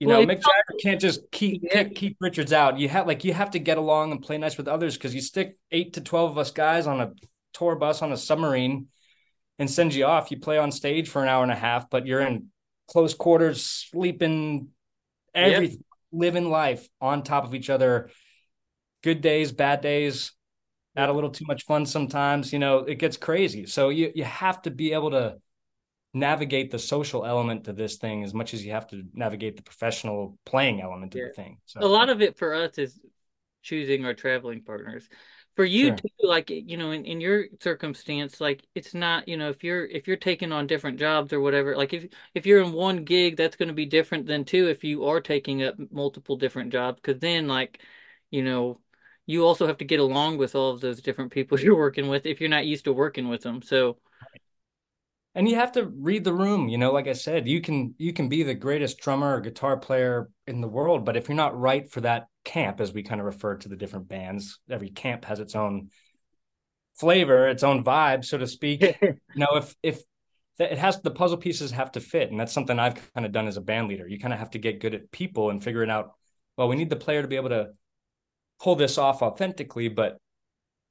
[0.00, 2.78] you Well, know, Mick Jagger can't just keep kick Keith Richards out.
[2.78, 5.20] You have like you have to get along and play nice with others because you
[5.20, 7.12] stick eight to twelve of us guys on a
[7.52, 8.88] tour bus on a submarine
[9.58, 10.30] and send you off.
[10.30, 12.48] You play on stage for an hour and a half, but you're in
[12.88, 14.68] close quarters, sleeping,
[15.34, 15.78] every
[16.12, 18.10] living life on top of each other.
[19.02, 20.32] Good days, bad days,
[20.96, 22.52] add a little too much fun sometimes.
[22.52, 23.66] You know, it gets crazy.
[23.66, 25.36] So you you have to be able to
[26.12, 29.62] navigate the social element to this thing as much as you have to navigate the
[29.62, 31.22] professional playing element Yeah.
[31.22, 31.58] of the thing.
[31.66, 32.98] So a lot of it for us is
[33.62, 35.08] choosing our traveling partners.
[35.56, 35.96] For you Sure.
[35.96, 39.84] too, like you know, in, in your circumstance, like it's not, you know, if you're
[39.84, 43.36] if you're taking on different jobs or whatever, like if if you're in one gig,
[43.36, 47.00] that's going to be different than two if you are taking up multiple different jobs,
[47.02, 47.80] because then like,
[48.30, 48.80] you know,
[49.26, 52.26] you also have to get along with all of those different people you're working with
[52.26, 53.60] if you're not used to working with them.
[53.62, 53.98] So
[55.34, 58.12] and you have to read the room, you know, like I said, you can you
[58.12, 61.58] can be the greatest drummer or guitar player in the world, but if you're not
[61.58, 65.24] right for that camp as we kind of refer to the different bands, every camp
[65.24, 65.90] has its own
[66.98, 68.82] flavor, its own vibe, so to speak.
[69.02, 70.02] you know, if if
[70.58, 73.46] it has the puzzle pieces have to fit, and that's something I've kind of done
[73.46, 74.08] as a band leader.
[74.08, 76.12] You kind of have to get good at people and figuring out.
[76.56, 77.70] Well, we need the player to be able to
[78.60, 80.18] pull this off authentically, but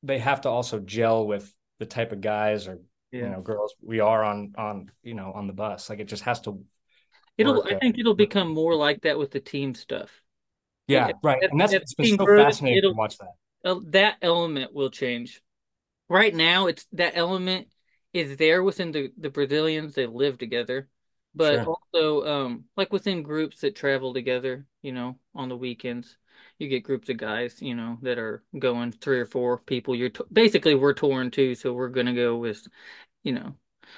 [0.01, 2.79] they have to also gel with the type of guys or
[3.17, 5.89] you know girls we are on on you know on the bus.
[5.89, 6.63] Like it just has to.
[7.37, 10.21] it'll I think it'll become more like that with the team stuff.
[10.87, 13.33] Yeah, right, as- and that's it's been so grows, fascinating to watch that.
[13.65, 15.41] uh, that element will change.
[16.09, 17.69] Right now, it's that element
[18.13, 19.95] is there within the the Brazilians.
[19.95, 20.89] They live together,
[21.35, 21.65] but Sure.
[21.65, 24.67] also um like within groups that travel together.
[24.83, 26.17] You know, on the weekends,
[26.59, 27.61] you get groups of guys.
[27.61, 29.95] You know that are going three or four people.
[29.95, 32.67] You're t basically we're torn too, so we're gonna go with
[33.23, 33.55] you know,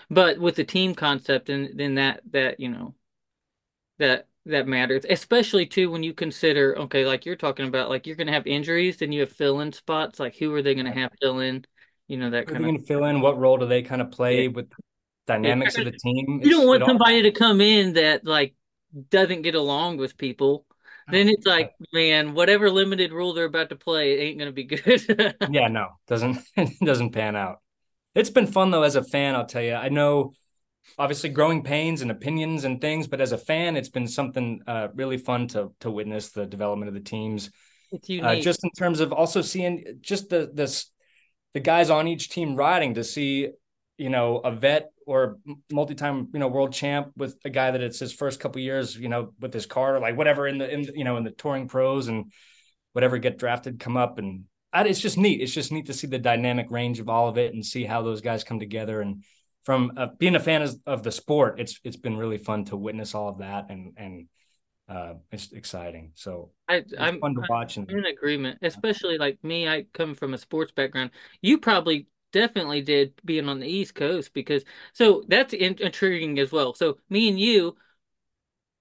[0.09, 2.95] but with the team concept, and then that that you know
[3.99, 8.16] that that matters, especially too when you consider, okay, like you're talking about, like you're
[8.16, 11.39] gonna have injuries, then you have fill-in spots, like who are they gonna have fill
[11.39, 11.64] in,
[12.07, 12.72] you know, that are kind they of.
[12.72, 13.22] going to fill in?
[13.22, 14.47] What role do they kind of play Yeah.
[14.47, 14.72] with
[15.28, 16.41] dynamics of the team?
[16.43, 16.89] You don't want it all.
[16.89, 18.55] somebody to come in that like
[19.09, 20.66] doesn't get along with people.
[21.12, 24.64] Then it's like, man, whatever limited rule they're about to play, it ain't gonna be
[24.66, 25.36] good.
[25.45, 27.62] Yeah, no, doesn't it doesn't pan out.
[28.16, 29.76] It's been fun though as a fan, I'll tell you.
[29.76, 30.34] I know
[30.97, 34.89] obviously growing pains and opinions and things, but as a fan, it's been something uh,
[34.95, 37.51] really fun to to witness the development of the teams.
[37.91, 38.38] It's Uh, unique.
[38.38, 40.91] just in terms of also seeing just the this
[41.53, 43.49] the guys on each team riding to see,
[44.02, 45.38] you know, a vet or
[45.72, 49.10] multi-time, you know, world champ with a guy that it's his first couple years, you
[49.10, 51.68] know, with his car, or like whatever in the in you know in the touring
[51.68, 52.32] pros and
[52.93, 55.39] whatever get drafted come up and it's just neat.
[55.39, 58.02] It's just neat to see the dynamic range of all of it and see how
[58.02, 59.02] those guys come together.
[59.02, 59.24] And
[59.66, 62.78] from uh, being a fan of, of, the sport, it's it's been really fun to
[62.78, 64.28] witness all of that and and
[64.89, 66.14] uh, it's exciting.
[66.16, 67.78] So I, I'm fun to watch.
[67.78, 69.68] I'm in agreement, especially like me.
[69.68, 71.12] I come from a sports background.
[71.41, 74.63] You probably definitely did being on the East Coast because
[74.93, 76.73] so that's intriguing as well.
[76.73, 77.75] So me and you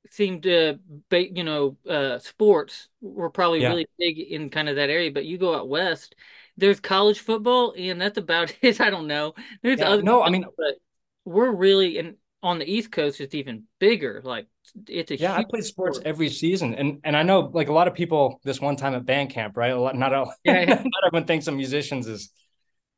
[0.09, 0.79] seemed to,
[1.11, 3.69] you know, uh, sports were probably yeah.
[3.69, 5.11] really big in kind of that area.
[5.13, 6.15] But you go out west,
[6.57, 8.81] there's college football, and that's about it.
[8.81, 9.35] I don't know.
[9.63, 10.77] There's yeah, other no, I mean, but
[11.25, 13.21] we're really in on the East Coast.
[13.21, 14.21] It's even bigger.
[14.25, 14.47] Like
[14.89, 15.35] it's a yeah.
[15.35, 16.07] I play sports sport.
[16.07, 18.41] every season, and and I know like a lot of people.
[18.45, 19.73] This one time at band camp, right?
[19.73, 20.67] A lot, not all, yeah, yeah.
[20.85, 22.31] not everyone thinks of musicians as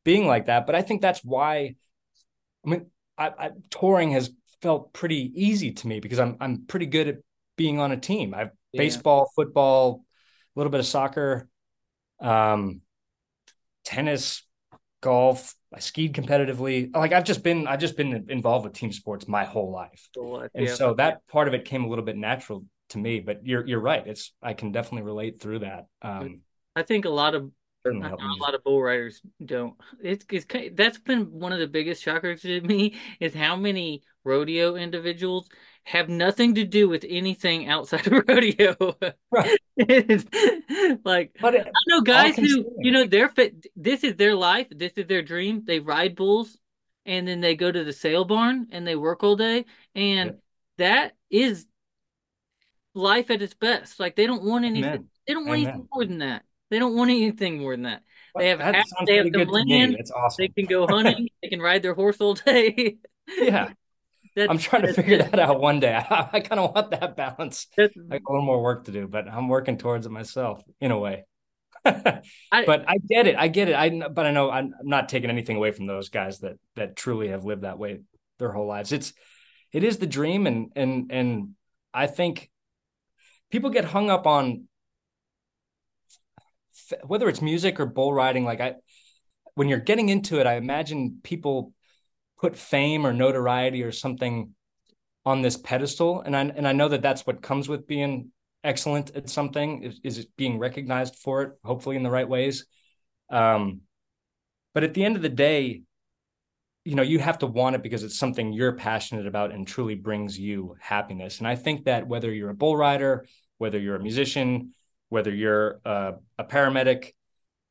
[0.04, 1.76] being like that, but I think that's why.
[2.64, 2.86] I mean,
[3.18, 4.30] I, I, touring has
[4.60, 7.16] felt pretty easy to me because I'm I'm pretty good at
[7.56, 8.34] being on a team.
[8.34, 8.78] I've yeah.
[8.78, 10.04] baseball, football,
[10.54, 11.48] a little bit of soccer,
[12.20, 12.80] um,
[13.84, 14.46] tennis,
[15.00, 15.54] golf.
[15.74, 16.94] I skied competitively.
[16.94, 20.08] Like I've just been I've just been involved with team sports my whole life,
[20.54, 23.20] and so that part of it came a little bit natural to me.
[23.20, 24.06] But you're you're right.
[24.06, 25.86] It's I can definitely relate through that.
[26.02, 26.42] Um,
[26.76, 27.50] I think a lot of
[27.84, 29.74] certainly help a lot of bull riders don't.
[30.02, 34.76] It's, it's that's been one of the biggest shockers to me is how many rodeo
[34.76, 35.48] individuals
[35.84, 38.76] have nothing to do with anything outside of rodeo.
[39.30, 39.58] Right.
[41.04, 43.66] like but it, I know guys who you know they're fit.
[43.74, 44.68] This is their life.
[44.70, 45.64] This is their dream.
[45.66, 46.56] They ride bulls,
[47.04, 49.64] and then they go to the sale barn and they work all day,
[49.94, 50.36] and yeah.
[50.78, 51.66] that is
[52.94, 53.98] life at its best.
[53.98, 54.84] Like they don't want anything.
[54.84, 55.08] Amen.
[55.26, 55.72] They don't want Amen.
[55.72, 56.44] anything more than that.
[56.72, 58.02] They don't want anything more than that.
[58.34, 59.94] They have that they have the land.
[59.98, 60.42] It's awesome.
[60.42, 61.28] They can go hunting.
[61.42, 62.96] they can ride their horse all day.
[63.38, 63.68] yeah.
[64.34, 65.94] That's, I'm trying to figure that out one day.
[65.94, 67.66] I, I kind of want that balance.
[67.76, 70.62] That's, I got a little more work to do, but I'm working towards it myself
[70.80, 71.26] in a way.
[71.84, 73.36] I, but I get it.
[73.36, 73.74] I get it.
[73.74, 77.28] I but I know I'm not taking anything away from those guys that that truly
[77.28, 78.00] have lived that way
[78.38, 78.92] their whole lives.
[78.92, 79.12] It's
[79.72, 81.48] it is the dream, and and and
[81.92, 82.50] I think
[83.50, 84.68] people get hung up on
[87.04, 88.74] whether it's music or bull riding, like I,
[89.54, 91.72] when you're getting into it, I imagine people
[92.40, 94.54] put fame or notoriety or something
[95.24, 98.32] on this pedestal, and I and I know that that's what comes with being
[98.64, 102.66] excellent at something is, is being recognized for it, hopefully in the right ways.
[103.30, 103.82] Um,
[104.74, 105.82] but at the end of the day,
[106.84, 109.94] you know, you have to want it because it's something you're passionate about and truly
[109.94, 111.38] brings you happiness.
[111.38, 113.26] And I think that whether you're a bull rider,
[113.58, 114.72] whether you're a musician,
[115.12, 117.12] whether you're a, a paramedic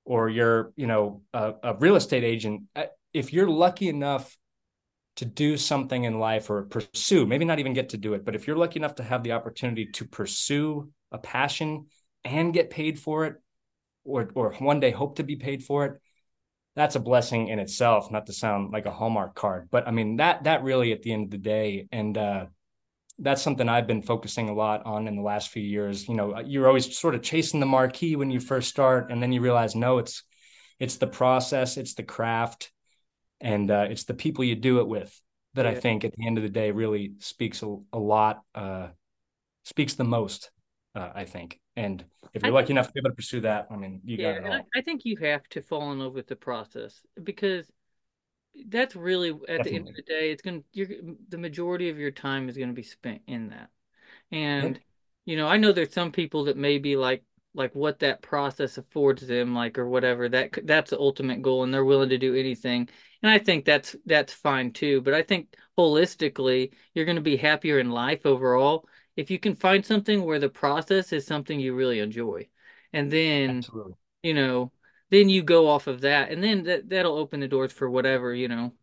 [0.05, 2.83] or you're you know a, a, real estate agent uh,
[3.15, 4.37] if you're lucky enough
[5.15, 8.35] to do something in life or pursue maybe not even get to do it but
[8.35, 11.87] if you're lucky enough to have the opportunity to pursue a passion
[12.23, 13.35] and get paid for it
[14.03, 15.93] or or one day hope to be paid for it
[16.75, 20.17] that's a blessing in itself not to sound like a hallmark card but i mean
[20.17, 22.45] that that really at the end of the day and uh
[23.21, 26.07] that's something I've been focusing a lot on in the last few years.
[26.07, 29.31] You know, you're always sort of chasing the marquee when you first start, and then
[29.31, 30.23] you realize no, it's
[30.79, 32.71] it's the process, it's the craft,
[33.39, 35.19] and uh, it's the people you do it with
[35.53, 35.71] that yeah.
[35.71, 38.87] I think at the end of the day really speaks a, a lot, uh,
[39.63, 40.49] speaks the most.
[40.93, 42.03] Uh, I think, and
[42.33, 44.17] if you're I lucky think, enough to be able to pursue that, I mean, you
[44.17, 44.67] yeah, got it all.
[44.75, 47.71] I think you have to fall in love with the process because
[48.67, 49.71] that's really at Definitely.
[49.71, 52.69] the end of the day it's going to the majority of your time is going
[52.69, 53.69] to be spent in that
[54.31, 54.79] and
[55.25, 57.23] you know i know there's some people that may be like
[57.53, 61.73] like what that process affords them like or whatever that that's the ultimate goal and
[61.73, 62.87] they're willing to do anything
[63.21, 67.37] and i think that's that's fine too but i think holistically you're going to be
[67.37, 68.87] happier in life overall
[69.17, 72.47] if you can find something where the process is something you really enjoy
[72.93, 73.93] and then Absolutely.
[74.23, 74.71] you know
[75.11, 78.33] then you go off of that and then that that'll open the doors for whatever
[78.33, 78.73] you know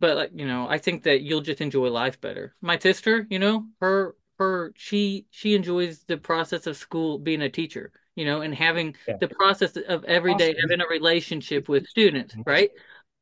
[0.00, 3.38] but like you know i think that you'll just enjoy life better my sister you
[3.38, 8.40] know her her she she enjoys the process of school being a teacher you know
[8.40, 9.16] and having yeah.
[9.20, 10.60] the process of every day awesome.
[10.62, 12.50] having a relationship with students mm-hmm.
[12.50, 12.70] right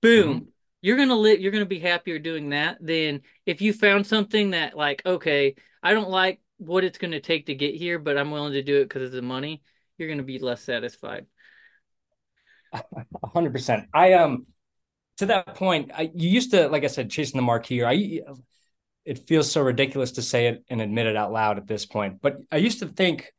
[0.01, 0.49] boom mm-hmm.
[0.81, 4.77] you're gonna live you're gonna be happier doing that than if you found something that
[4.77, 8.53] like okay i don't like what it's gonna take to get here but i'm willing
[8.53, 9.63] to do it because of the money
[9.99, 11.27] you're gonna be less satisfied
[13.25, 13.87] hundred percent.
[13.95, 14.47] I um
[15.19, 17.83] to that point, I you used to, like I said, chasing the marquee.
[17.83, 18.21] Or I
[19.05, 22.21] it feels so ridiculous to say it and admit it out loud at this point,
[22.23, 23.33] but I used to think,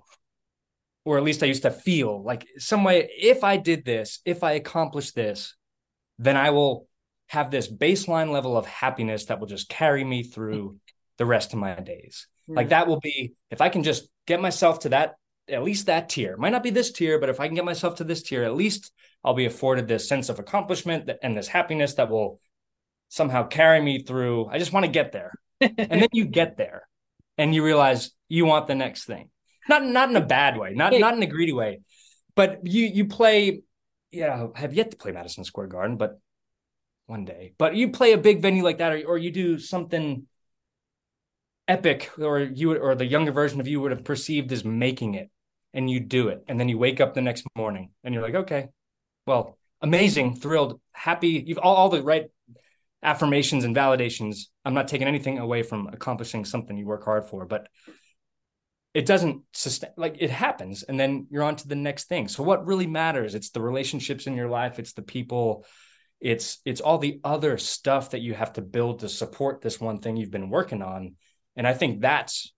[1.06, 4.44] or at least I used to feel like some way, if I did this, if
[4.44, 5.56] I accomplished this,
[6.20, 6.88] then I will
[7.28, 10.78] have this baseline level of happiness that will just carry me through
[11.18, 12.28] the rest of my days.
[12.48, 12.56] Yeah.
[12.56, 15.16] Like that will be if I can just get myself to that
[15.50, 16.38] at least that tier.
[16.38, 18.56] Might not be this tier, but if I can get myself to this tier, at
[18.56, 18.92] least
[19.24, 22.40] I'll be afforded this sense of accomplishment and this happiness that will
[23.10, 24.48] somehow carry me through.
[24.48, 25.32] I just want to get there.
[25.62, 26.88] and then you get there
[27.38, 29.30] and you realize you want the next thing.
[29.70, 31.80] Not not in a bad way, not not in a greedy way.
[32.36, 33.62] But you you play
[34.12, 36.20] yeah, have yet to play Madison Square Garden, but
[37.08, 37.54] one day.
[37.58, 40.28] But you play a big venue like that or, or you do something
[41.68, 45.30] epic or you or the younger version of you would have perceived as making it
[45.74, 48.36] and you do it and then you wake up the next morning and you're like
[48.36, 48.68] okay
[49.26, 52.26] well amazing thrilled happy you've all, all the right
[53.04, 54.48] affirmations and validations.
[54.66, 57.68] I'm not taking anything away from accomplishing something you work hard for, but
[58.94, 62.28] it doesn't sustain like it happens and then you're on to the next thing.
[62.28, 63.36] So what really matters?
[63.36, 65.66] It's the relationships in your life, it's the people,
[66.22, 70.00] it's it's all the other stuff that you have to build to support this one
[70.00, 71.16] thing you've been working on.
[71.56, 72.54] And I think that's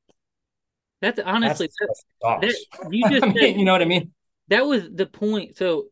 [1.01, 4.11] that's honestly that's, that, you just I mean, said, you know what I mean?
[4.49, 5.57] That was the point.
[5.57, 5.86] So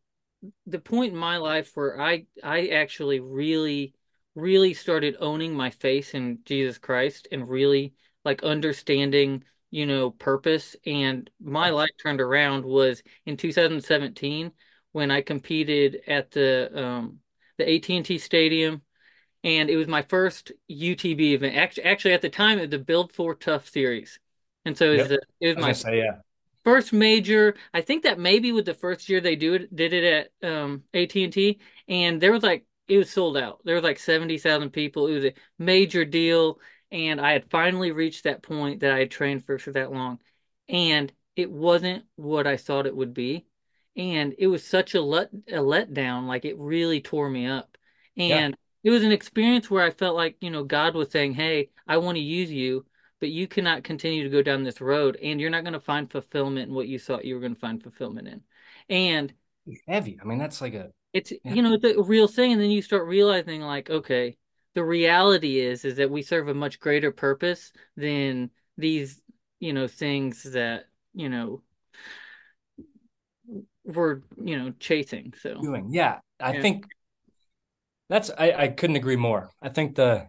[0.66, 3.94] the point in my life where I I actually really
[4.36, 7.94] really started owning my faith in Jesus Christ and really
[8.26, 10.76] like understanding, you know, purpose.
[10.86, 14.52] And my life turned around was in 2017
[14.92, 17.20] when I competed at the um,
[17.58, 18.82] the AT&T Stadium,
[19.44, 21.56] and it was my first UTB event.
[21.56, 24.20] Actually, actually at the time, it was the Built Ford Tough series,
[24.66, 25.20] and so it was, yep.
[25.20, 26.18] a, it was my say, yeah.
[26.64, 27.56] First major.
[27.74, 30.84] I think that maybe with the first year they do it, did it at um,
[30.94, 33.62] AT&T, and there was like it was sold out.
[33.64, 35.08] There was like 70,000 people.
[35.08, 36.60] It was a major deal.
[36.92, 40.20] And I had finally reached that point that I had trained for for that long.
[40.70, 43.46] And it wasn't what I thought it would be.
[43.96, 46.28] And it was such a let a letdown.
[46.28, 47.78] Like it really tore me up.
[48.18, 48.90] And yeah.
[48.90, 51.98] it was an experience where I felt like, you know, God was saying, Hey, I
[51.98, 52.86] want to use you,
[53.24, 56.12] but you cannot continue to go down this road and you're not going to find
[56.12, 58.42] fulfillment in what you thought you were going to find fulfillment in.
[58.90, 59.34] And
[59.88, 60.20] heavy.
[60.22, 61.54] I mean, that's like a it's yeah.
[61.54, 64.36] you know the real thing, and then you start realizing like, okay,
[64.76, 69.22] the reality is is that we serve a much greater purpose than these
[69.62, 71.62] you know things that you know
[73.86, 75.34] we're you know chasing.
[75.42, 76.62] So doing, yeah, I yeah.
[76.62, 76.88] think
[78.10, 79.50] that's I I couldn't agree more.
[79.62, 80.28] I think the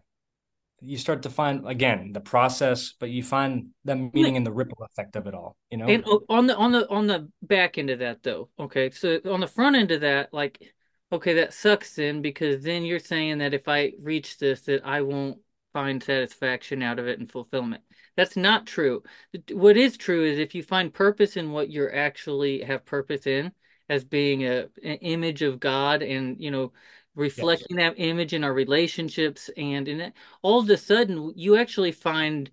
[0.80, 4.84] you start to find again the process but you find the meaning in the ripple
[4.84, 5.86] effect of it all you know?
[5.86, 8.90] And on the on the on the back end of that though okay?
[8.90, 10.60] So on the front end of that like
[11.12, 15.00] okay that sucks then because then you're saying that if i reach this that i
[15.00, 15.38] won't
[15.74, 17.82] find satisfaction out of it and fulfillment.
[18.16, 19.02] That's not true.
[19.50, 23.52] What is true is if you find purpose in what you're actually have purpose in
[23.90, 26.72] as being a an image of god and you know
[27.14, 27.94] reflecting yes.
[27.94, 30.12] that image in our relationships and in it
[30.42, 32.50] all of a sudden you actually find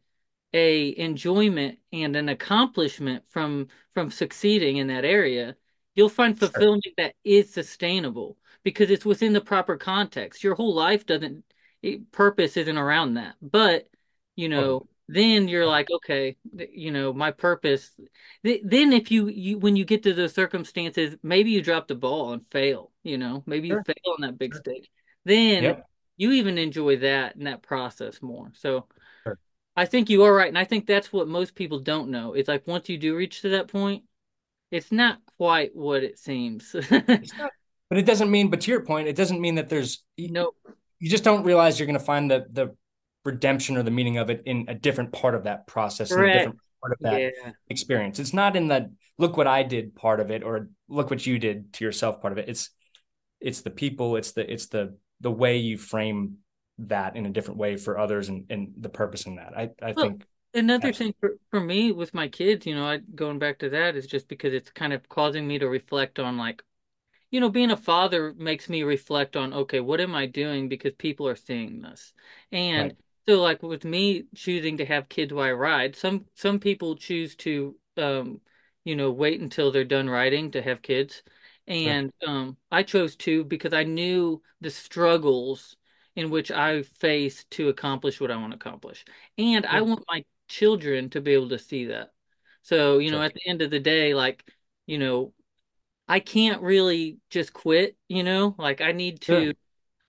[0.53, 5.55] a enjoyment and an accomplishment from from succeeding in that area
[5.95, 6.93] you'll find fulfillment sure.
[6.97, 11.43] that is sustainable because it's within the proper context your whole life doesn't
[11.81, 13.89] it, purpose isn't around that but
[14.35, 16.35] you know then you're like okay
[16.71, 17.91] you know my purpose
[18.43, 22.33] then if you, you when you get to those circumstances maybe you drop the ball
[22.33, 23.77] and fail you know maybe sure.
[23.77, 24.61] you fail on that big sure.
[24.61, 24.89] stage
[25.25, 25.85] then yep.
[26.17, 28.87] you even enjoy that and that process more so
[29.23, 29.37] sure.
[29.75, 32.47] i think you are right and i think that's what most people don't know it's
[32.47, 34.03] like once you do reach to that point
[34.71, 37.05] it's not quite what it seems not,
[37.89, 40.51] but it doesn't mean but to your point it doesn't mean that there's no
[40.99, 42.75] you just don't realize you're going to find the the
[43.23, 46.33] redemption or the meaning of it in a different part of that process, in a
[46.33, 47.51] different part of that yeah.
[47.69, 48.19] experience.
[48.19, 51.37] It's not in the look what I did part of it or look what you
[51.37, 52.49] did to yourself part of it.
[52.49, 52.69] It's
[53.39, 56.37] it's the people, it's the it's the the way you frame
[56.79, 59.53] that in a different way for others and, and the purpose in that.
[59.55, 62.97] I, I well, think another thing for, for me with my kids, you know, I
[62.97, 66.37] going back to that is just because it's kind of causing me to reflect on
[66.37, 66.63] like
[67.31, 70.93] you know, being a father makes me reflect on, okay, what am I doing because
[70.93, 72.13] people are seeing this?
[72.51, 72.97] And right.
[73.27, 77.35] So like with me choosing to have kids while I ride, some some people choose
[77.37, 78.41] to um
[78.83, 81.23] you know wait until they're done riding to have kids.
[81.67, 85.75] And um I chose to because I knew the struggles
[86.15, 89.05] in which I face to accomplish what I want to accomplish.
[89.37, 92.11] And I want my children to be able to see that.
[92.63, 94.43] So, you know, at the end of the day, like,
[94.85, 95.33] you know,
[96.07, 99.53] I can't really just quit, you know, like I need to, sure.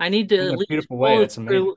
[0.00, 1.18] I need to in a beautiful way.
[1.18, 1.68] That's amazing.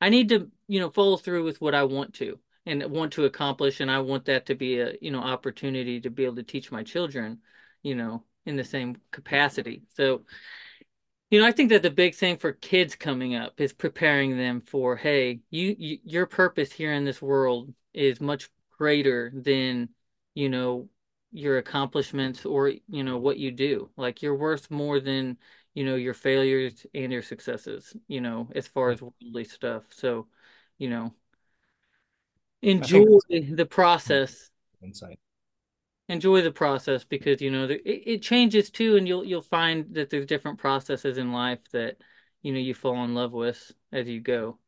[0.00, 3.24] I need to, you know, follow through with what I want to and want to
[3.24, 3.80] accomplish.
[3.80, 6.70] And I want that to be a, you know, opportunity to be able to teach
[6.72, 7.40] my children,
[7.82, 9.82] you know, in the same capacity.
[9.96, 10.24] So
[11.30, 14.62] You know, I think that the big thing for kids coming up is preparing them
[14.62, 18.48] for, hey, you, you your purpose here in this world is much
[18.78, 19.90] greater than,
[20.34, 20.88] you know,
[21.30, 23.90] your accomplishments or, you know, what you do.
[23.96, 25.36] Like you're worth more than,
[25.74, 29.84] you know, your failures and your successes, you know, as far as worldly stuff.
[29.90, 30.28] So,
[30.78, 31.14] you know,
[32.62, 34.50] enjoy the process
[34.82, 35.18] insight.
[36.08, 40.08] enjoy the process because you know it, it changes too and you'll you'll find that
[40.10, 41.96] there's different processes in life that
[42.42, 44.58] you know you fall in love with as you go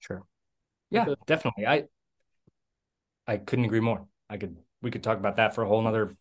[0.00, 0.24] Sure.
[0.90, 1.66] Yeah, definitely.
[1.66, 1.84] I
[3.26, 4.06] I couldn't agree more.
[4.30, 6.16] I could we could talk about that for a whole nother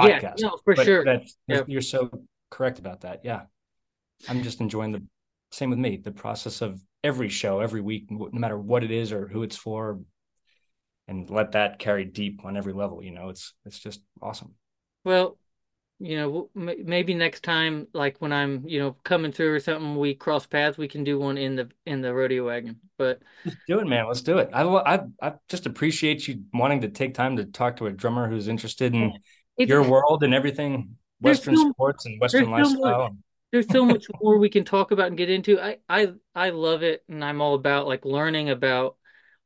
[0.00, 0.40] yeah podcast.
[0.40, 2.10] no for But sure that's yeah you're so
[2.50, 3.20] correct about that.
[3.24, 3.42] Yeah.
[4.28, 5.02] I'm just enjoying the
[5.52, 9.12] same with me, the process of every show, every week, no matter what it is
[9.12, 10.00] or who it's for,
[11.06, 13.04] and let that carry deep on every level.
[13.04, 14.54] You know, it's it's just awesome.
[15.04, 15.38] well
[16.00, 20.14] you know maybe next time like when I'm you know coming through or something we
[20.14, 23.78] cross paths we can do one in the in the rodeo wagon but Let's do
[23.78, 24.06] it, man.
[24.06, 24.50] Let's do it.
[24.52, 28.28] I I I just appreciate you wanting to take time to talk to a drummer
[28.28, 29.12] who's interested in
[29.56, 33.16] it's your world and everything, Western so sports and Western so lifestyle.
[33.54, 35.60] There's so much more we can talk about and get into.
[35.60, 38.96] I I I love it and I'm all about like learning about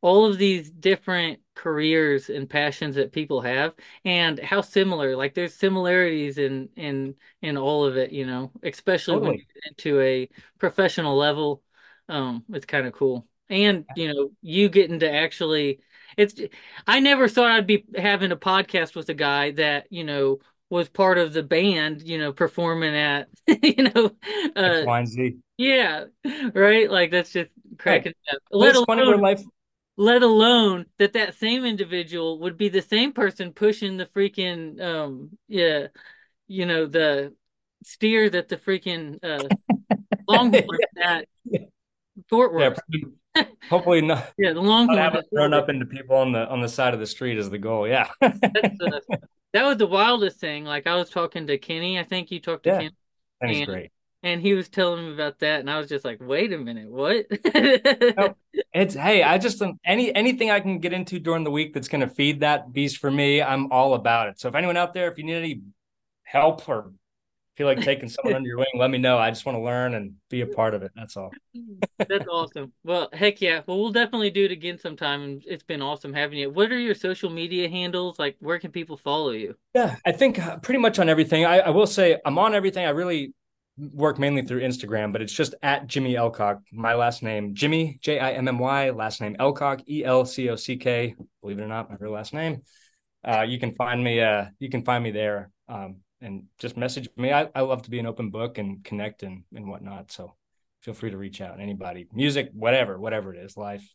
[0.00, 3.74] all of these different careers and passions that people have
[4.06, 9.18] and how similar like there's similarities in in in all of it, you know, especially
[9.18, 11.62] when you get into a professional level.
[12.08, 13.26] Um it's kind of cool.
[13.50, 15.80] And, you know, you getting to actually
[16.16, 16.34] it's
[16.86, 20.38] I never thought I'd be having a podcast with a guy that, you know,
[20.70, 23.28] was part of the band, you know, performing at,
[23.62, 24.10] you know,
[24.54, 24.84] uh,
[25.56, 26.04] yeah,
[26.54, 26.90] right.
[26.90, 28.38] Like that's just cracking up.
[28.50, 29.42] Let it's funny where alone, life.
[29.96, 35.30] let alone that that same individual would be the same person pushing the freaking, um,
[35.48, 35.88] yeah,
[36.46, 37.34] you know, the
[37.84, 39.48] steer that the freaking uh
[40.28, 41.26] Longhorn at
[42.28, 42.80] Fort yeah, Worth.
[43.70, 46.60] hopefully not Yeah, the not Longhorns having at run up into people on the on
[46.60, 47.88] the side of the street is the goal.
[47.88, 49.00] Yeah, That's uh,
[49.52, 50.64] that was the wildest thing.
[50.64, 51.98] Like I was talking to Kenny.
[51.98, 52.90] I think you talked to yeah, Kenny.
[53.40, 53.92] and he's and great.
[54.22, 56.90] and he was telling me about that, and I was just like, wait a minute,
[56.90, 57.26] what?
[57.54, 58.34] No,
[58.74, 61.88] it's hey, I just um, any anything I can get into during the week that's
[61.88, 64.40] going to feed that beast for me, I'm all about it.
[64.40, 65.60] So if anyone out there, if you need any
[66.24, 66.92] help or
[67.58, 69.18] feel like taking someone under your wing, let me know.
[69.18, 70.92] I just want to learn and be a part of it.
[70.94, 71.32] That's all.
[71.98, 72.72] That's awesome.
[72.84, 73.62] Well, heck yeah.
[73.66, 76.50] Well, we'll definitely do it again sometime, and it's been awesome having you.
[76.50, 78.18] What are your social media handles?
[78.18, 79.56] Like, where can people follow you?
[79.74, 81.44] Yeah, I think uh, pretty much on everything.
[81.44, 82.86] I, I will say I'm on everything.
[82.86, 83.34] I really
[83.92, 86.60] work mainly through Instagram, but it's just at Jimmy Elcock.
[86.72, 90.48] My last name, Jimmy, J I M M Y, last name Elcock, E L C
[90.48, 91.16] O C K.
[91.42, 92.62] Believe it or not, my real last name.
[93.26, 94.20] Uh, you can find me.
[94.20, 97.32] Uh, you can find me there, um, and just message me.
[97.32, 100.12] I, I love to be an open book and connect and and whatnot.
[100.12, 100.34] So
[100.80, 101.60] feel free to reach out.
[101.60, 103.88] Anybody, music, whatever, whatever it is, life.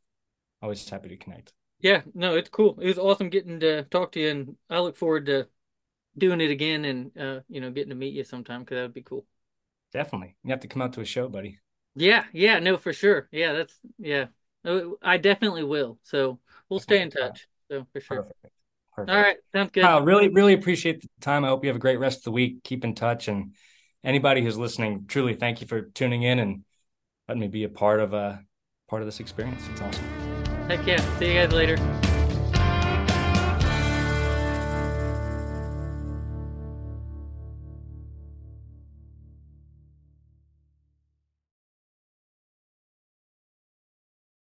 [0.61, 1.53] Always happy to connect.
[1.79, 2.79] Yeah, no, it's cool.
[2.79, 5.47] It was awesome getting to talk to you, and I look forward to
[6.17, 8.93] doing it again and uh, you know, getting to meet you sometime because that would
[8.93, 9.25] be cool.
[9.91, 11.59] Definitely, you have to come out to a show, buddy.
[11.95, 13.27] Yeah, yeah, no, for sure.
[13.31, 14.27] Yeah, that's yeah.
[14.65, 15.99] Uh, I definitely will.
[16.03, 17.47] So we'll stay in touch.
[17.69, 18.25] So for sure.
[18.25, 18.52] Perfect.
[18.97, 19.25] All Perfect.
[19.25, 19.81] right, sounds good.
[19.81, 21.43] Kyle, really, really appreciate the time.
[21.43, 22.63] I hope you have a great rest of the week.
[22.63, 23.27] Keep in touch.
[23.27, 23.53] And
[24.03, 26.63] anybody who's listening, truly thank you for tuning in and
[27.27, 28.41] letting me be a part of a
[28.87, 29.63] part of this experience.
[29.71, 30.05] It's awesome.
[30.67, 31.01] Heck yeah.
[31.17, 31.77] See you guys later.